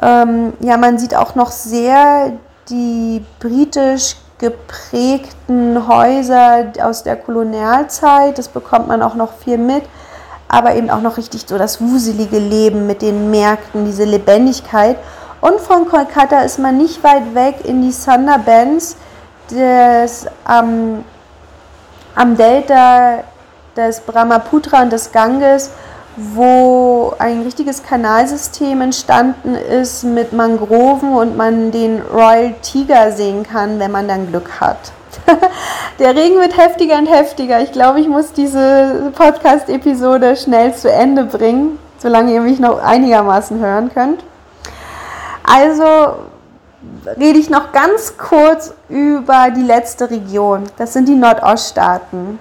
Ähm, 0.02 0.54
ja, 0.60 0.78
man 0.78 0.98
sieht 0.98 1.14
auch 1.14 1.36
noch 1.36 1.52
sehr 1.52 2.32
die 2.68 3.24
britisch 3.40 4.16
geprägten 4.38 5.88
Häuser 5.88 6.65
aus 6.82 7.04
der 7.04 7.15
Kolonialzeit. 7.15 8.38
Das 8.38 8.48
bekommt 8.48 8.88
man 8.88 9.02
auch 9.02 9.15
noch 9.15 9.34
viel 9.34 9.58
mit 9.58 9.84
aber 10.54 10.76
eben 10.76 10.91
auch 10.91 11.02
noch 11.02 11.17
richtig 11.17 11.46
so 11.48 11.58
das 11.58 11.82
wuselige 11.82 12.38
Leben 12.38 12.86
mit 12.86 13.02
den 13.02 13.32
Märkten, 13.32 13.86
diese 13.86 14.04
Lebendigkeit. 14.04 14.98
Und 15.41 15.60
von 15.60 15.89
Kolkata 15.89 16.41
ist 16.41 16.60
man 16.60 16.78
nicht 16.78 17.04
weit 17.04 17.34
weg 17.34 17.56
in 17.63 17.82
die 17.82 17.91
Sundarbans, 17.91 18.96
des, 19.50 20.28
ähm, 20.48 21.04
am 22.13 22.38
Delta 22.38 23.24
des 23.76 24.00
Brahmaputra 24.02 24.84
und 24.84 24.93
des 24.93 25.12
Ganges, 25.12 25.72
wo 26.15 27.13
ein 27.17 27.41
richtiges 27.41 27.84
Kanalsystem 27.84 28.82
entstanden 28.82 29.56
ist 29.56 30.04
mit 30.04 30.34
Mangroven 30.34 31.13
und 31.13 31.36
man 31.36 31.71
den 31.71 32.02
Royal 32.02 32.54
Tiger 32.62 33.12
sehen 33.12 33.43
kann, 33.43 33.80
wenn 33.80 33.91
man 33.91 34.08
dann 34.08 34.28
Glück 34.28 34.62
hat. 34.62 34.91
Der 35.99 36.15
Regen 36.15 36.39
wird 36.39 36.58
heftiger 36.58 36.97
und 36.97 37.08
heftiger. 37.08 37.62
Ich 37.62 37.71
glaube, 37.71 37.99
ich 37.99 38.08
muss 38.08 38.34
diese 38.34 39.12
Podcast-Episode 39.15 40.36
schnell 40.36 40.73
zu 40.76 40.91
Ende 40.91 41.26
bringen, 41.26 41.80
solange 41.97 42.34
ihr 42.34 42.41
mich 42.41 42.60
noch 42.60 42.82
einigermaßen 42.82 43.60
hören 43.60 43.91
könnt. 43.93 44.23
Also 45.43 46.15
rede 47.19 47.39
ich 47.39 47.49
noch 47.49 47.71
ganz 47.71 48.17
kurz 48.17 48.73
über 48.89 49.49
die 49.56 49.63
letzte 49.63 50.10
Region. 50.10 50.63
Das 50.78 50.93
sind 50.93 51.08
die 51.08 51.15
Nordoststaaten, 51.15 52.39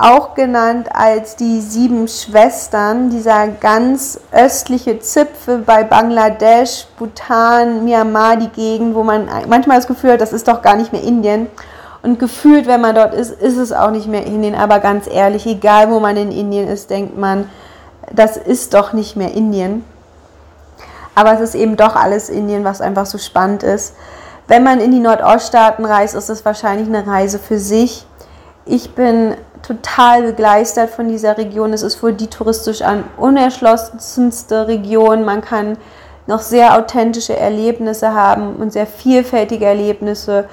auch 0.00 0.34
genannt 0.34 0.88
als 0.94 1.36
die 1.36 1.60
sieben 1.60 2.08
Schwestern, 2.08 3.10
dieser 3.10 3.48
ganz 3.48 4.18
östliche 4.32 4.98
Zipfel 4.98 5.58
bei 5.58 5.84
Bangladesch, 5.84 6.86
Bhutan, 6.98 7.84
Myanmar, 7.84 8.36
die 8.36 8.48
Gegend, 8.48 8.94
wo 8.94 9.02
man 9.02 9.28
manchmal 9.48 9.76
das 9.76 9.86
Gefühl 9.86 10.12
hat, 10.12 10.20
das 10.20 10.32
ist 10.32 10.48
doch 10.48 10.62
gar 10.62 10.76
nicht 10.76 10.92
mehr 10.92 11.02
Indien. 11.02 11.48
Und 12.02 12.18
gefühlt, 12.18 12.66
wenn 12.66 12.80
man 12.80 12.94
dort 12.94 13.12
ist, 13.12 13.30
ist 13.30 13.58
es 13.58 13.72
auch 13.72 13.90
nicht 13.90 14.06
mehr 14.06 14.24
Indien. 14.24 14.54
Aber 14.54 14.78
ganz 14.78 15.06
ehrlich, 15.06 15.46
egal 15.46 15.90
wo 15.90 16.00
man 16.00 16.16
in 16.16 16.32
Indien 16.32 16.66
ist, 16.66 16.88
denkt 16.88 17.18
man, 17.18 17.50
das 18.10 18.36
ist 18.38 18.72
doch 18.72 18.94
nicht 18.94 19.16
mehr 19.16 19.34
Indien. 19.34 19.84
Aber 21.14 21.34
es 21.34 21.40
ist 21.40 21.54
eben 21.54 21.76
doch 21.76 21.96
alles 21.96 22.30
Indien, 22.30 22.64
was 22.64 22.80
einfach 22.80 23.04
so 23.04 23.18
spannend 23.18 23.62
ist. 23.62 23.94
Wenn 24.48 24.62
man 24.62 24.80
in 24.80 24.92
die 24.92 25.00
Nordoststaaten 25.00 25.84
reist, 25.84 26.14
ist 26.14 26.30
es 26.30 26.44
wahrscheinlich 26.44 26.88
eine 26.88 27.06
Reise 27.06 27.38
für 27.38 27.58
sich. 27.58 28.06
Ich 28.64 28.94
bin 28.94 29.34
total 29.62 30.22
begeistert 30.22 30.90
von 30.90 31.08
dieser 31.08 31.38
Region. 31.38 31.72
Es 31.72 31.82
ist 31.82 32.02
wohl 32.02 32.12
die 32.12 32.28
touristisch 32.28 32.82
an 32.82 33.04
unerschlossenste 33.16 34.66
Region. 34.68 35.24
Man 35.24 35.40
kann 35.40 35.76
noch 36.26 36.40
sehr 36.40 36.78
authentische 36.78 37.36
Erlebnisse 37.36 38.14
haben 38.14 38.56
und 38.56 38.72
sehr 38.72 38.86
vielfältige 38.86 39.66
Erlebnisse 39.66 40.44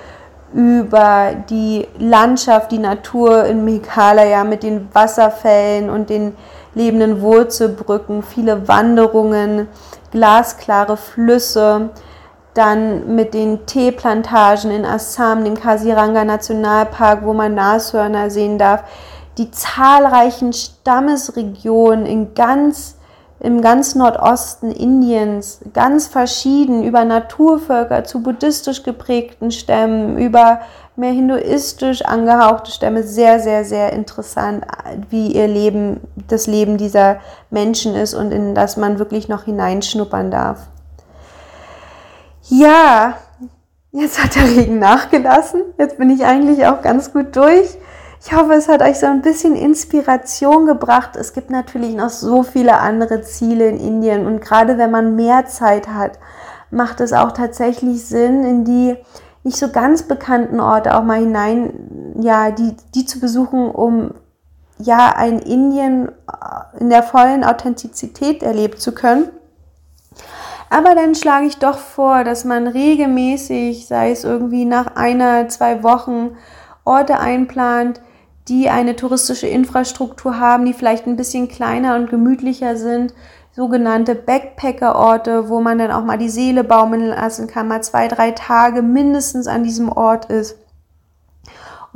über 0.54 1.32
die 1.50 1.88
Landschaft, 2.00 2.72
die 2.72 2.80
Natur 2.80 3.46
in 3.46 3.66
Meghalaya 3.66 4.44
mit 4.44 4.64
den 4.64 4.88
Wasserfällen 4.94 5.90
und 5.90 6.10
den 6.10 6.36
lebenden 6.74 7.22
Wurzelbrücken, 7.22 8.24
viele 8.24 8.68
Wanderungen, 8.68 9.68
glasklare 10.12 10.96
Flüsse, 10.96 11.90
dann 12.58 13.16
mit 13.16 13.34
den 13.34 13.66
Teeplantagen 13.66 14.72
in 14.72 14.86
Assam, 14.86 15.44
dem 15.44 15.56
Kasiranga 15.56 16.26
Nationalpark, 16.26 17.24
wo 17.24 17.34
man 17.34 17.54
Nashörner 17.56 18.30
sehen 18.30 18.58
darf, 18.58 18.84
die 19.38 19.52
zahlreichen 19.52 20.54
Stammesregionen 20.54 22.06
in 22.06 22.34
ganz 22.34 22.96
im 23.40 23.62
ganz 23.62 23.94
Nordosten 23.94 24.72
Indiens, 24.72 25.60
ganz 25.74 26.08
verschieden, 26.08 26.84
über 26.84 27.06
Naturvölker 27.06 28.04
zu 28.04 28.24
buddhistisch 28.24 28.82
geprägten 28.82 29.52
Stämmen, 29.52 30.18
über 30.18 30.62
mehr 30.96 31.12
hinduistisch 31.12 32.04
angehauchte 32.04 32.72
Stämme, 32.72 33.04
sehr, 33.04 33.40
sehr, 33.40 33.64
sehr 33.64 33.94
interessant, 33.94 34.66
wie 35.12 35.34
ihr 35.34 35.48
Leben, 35.48 36.02
das 36.28 36.48
Leben 36.48 36.78
dieser 36.78 37.18
Menschen 37.52 37.94
ist 37.96 38.16
und 38.16 38.32
in 38.32 38.56
das 38.56 38.76
man 38.76 38.98
wirklich 38.98 39.30
noch 39.30 39.44
hineinschnuppern 39.44 40.32
darf. 40.32 40.68
Ja, 42.50 43.18
Jetzt 43.98 44.24
hat 44.24 44.36
der 44.36 44.44
Regen 44.44 44.78
nachgelassen. 44.78 45.62
Jetzt 45.80 45.98
bin 45.98 46.12
ich 46.12 46.24
eigentlich 46.24 46.68
auch 46.68 46.84
ganz 46.84 47.14
gut 47.14 47.36
durch. 47.36 47.78
Ich 48.24 48.32
hoffe, 48.32 48.54
es 48.54 48.68
hat 48.68 48.84
euch 48.84 49.00
so 49.00 49.08
ein 49.08 49.24
bisschen 49.24 49.56
Inspiration 49.56 50.68
gebracht. 50.68 51.16
Es 51.16 51.34
gibt 51.34 51.50
natürlich 51.50 51.96
noch 51.96 52.10
so 52.10 52.44
viele 52.44 52.78
andere 52.78 53.24
Ziele 53.24 53.68
in 53.70 53.80
Indien 53.80 54.28
und 54.28 54.40
gerade 54.40 54.78
wenn 54.78 54.92
man 54.92 55.16
mehr 55.16 55.48
Zeit 55.48 55.88
hat, 55.88 56.20
macht 56.70 57.00
es 57.00 57.12
auch 57.12 57.32
tatsächlich 57.32 58.06
Sinn, 58.06 58.44
in 58.44 58.66
die 58.66 58.98
nicht 59.44 59.58
so 59.58 59.70
ganz 59.70 60.04
bekannten 60.04 60.60
Orte 60.60 60.96
auch 60.96 61.04
mal 61.04 61.20
hinein, 61.20 62.16
ja, 62.20 62.52
die, 62.52 62.76
die 62.94 63.06
zu 63.06 63.20
besuchen, 63.20 63.72
um 63.72 64.12
ja 64.78 65.14
ein 65.16 65.40
Indien 65.40 66.10
äh, 66.10 66.80
in 66.80 66.90
der 66.90 67.02
vollen 67.02 67.44
Authentizität 67.44 68.44
erlebt 68.44 68.80
zu 68.80 68.92
können. 68.92 69.30
Aber 70.70 70.96
dann 70.96 71.16
schlage 71.16 71.46
ich 71.46 71.58
doch 71.58 71.78
vor, 71.78 72.24
dass 72.24 72.44
man 72.44 72.68
regelmäßig, 72.68 73.88
sei 73.88 74.12
es 74.12 74.24
irgendwie 74.24 74.66
nach 74.66 74.96
einer, 74.96 75.48
zwei 75.48 75.84
Wochen, 75.84 76.36
Orte 76.84 77.20
einplant, 77.20 78.02
die 78.48 78.70
eine 78.70 78.96
touristische 78.96 79.48
Infrastruktur 79.48 80.40
haben, 80.40 80.66
die 80.66 80.74
vielleicht 80.74 81.06
ein 81.06 81.18
bisschen 81.18 81.48
kleiner 81.48 81.96
und 81.96 82.10
gemütlicher 82.10 82.78
sind, 82.78 83.14
sogenannte 83.52 84.16
Backpacker-Orte, 84.16 85.50
wo 85.50 85.62
man 85.62 85.80
dann 85.80 85.92
auch 85.92 86.04
mal 86.04 86.18
die 86.18 86.30
Seele 86.30 86.64
baumeln 86.64 87.08
lassen 87.08 87.48
kann, 87.48 87.68
mal 87.68 87.82
zwei, 87.82 88.08
drei 88.08 88.32
Tage 88.32 88.82
mindestens 88.82 89.48
an 89.48 89.64
diesem 89.64 89.90
Ort 89.90 90.26
ist 90.26 90.58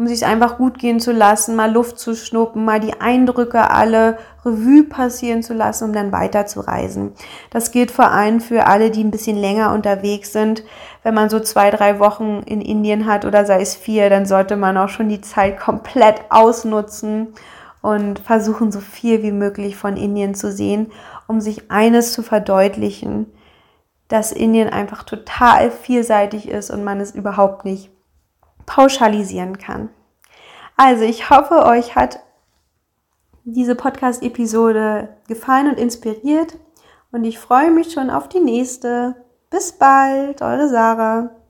um 0.01 0.07
sich 0.07 0.25
einfach 0.25 0.57
gut 0.57 0.79
gehen 0.79 0.99
zu 0.99 1.11
lassen, 1.11 1.55
mal 1.55 1.71
Luft 1.71 1.99
zu 1.99 2.15
schnuppen, 2.15 2.65
mal 2.65 2.79
die 2.79 2.99
Eindrücke 2.99 3.69
alle 3.69 4.17
Revue 4.43 4.81
passieren 4.81 5.43
zu 5.43 5.53
lassen, 5.53 5.83
um 5.83 5.93
dann 5.93 6.11
weiterzureisen. 6.11 7.11
Das 7.51 7.71
gilt 7.71 7.91
vor 7.91 8.09
allem 8.09 8.41
für 8.41 8.65
alle, 8.65 8.89
die 8.89 9.03
ein 9.03 9.11
bisschen 9.11 9.37
länger 9.37 9.71
unterwegs 9.71 10.33
sind. 10.33 10.63
Wenn 11.03 11.13
man 11.13 11.29
so 11.29 11.39
zwei, 11.39 11.69
drei 11.69 11.99
Wochen 11.99 12.41
in 12.47 12.61
Indien 12.61 13.05
hat 13.05 13.25
oder 13.25 13.45
sei 13.45 13.61
es 13.61 13.75
vier, 13.75 14.09
dann 14.09 14.25
sollte 14.25 14.55
man 14.55 14.75
auch 14.75 14.89
schon 14.89 15.07
die 15.07 15.21
Zeit 15.21 15.59
komplett 15.59 16.21
ausnutzen 16.31 17.35
und 17.83 18.17
versuchen, 18.17 18.71
so 18.71 18.79
viel 18.79 19.21
wie 19.21 19.31
möglich 19.31 19.75
von 19.75 19.97
Indien 19.97 20.33
zu 20.33 20.51
sehen, 20.51 20.91
um 21.27 21.41
sich 21.41 21.69
eines 21.69 22.11
zu 22.11 22.23
verdeutlichen, 22.23 23.27
dass 24.07 24.31
Indien 24.31 24.67
einfach 24.67 25.03
total 25.03 25.69
vielseitig 25.69 26.49
ist 26.49 26.71
und 26.71 26.83
man 26.83 26.99
es 26.99 27.11
überhaupt 27.11 27.65
nicht 27.65 27.91
pauschalisieren 28.65 29.57
kann. 29.57 29.89
Also 30.77 31.03
ich 31.03 31.29
hoffe, 31.29 31.65
euch 31.65 31.95
hat 31.95 32.19
diese 33.43 33.75
Podcast-Episode 33.75 35.09
gefallen 35.27 35.69
und 35.69 35.79
inspiriert 35.79 36.57
und 37.11 37.23
ich 37.23 37.39
freue 37.39 37.71
mich 37.71 37.91
schon 37.91 38.09
auf 38.09 38.29
die 38.29 38.39
nächste. 38.39 39.15
Bis 39.49 39.73
bald, 39.73 40.41
eure 40.41 40.69
Sarah. 40.69 41.40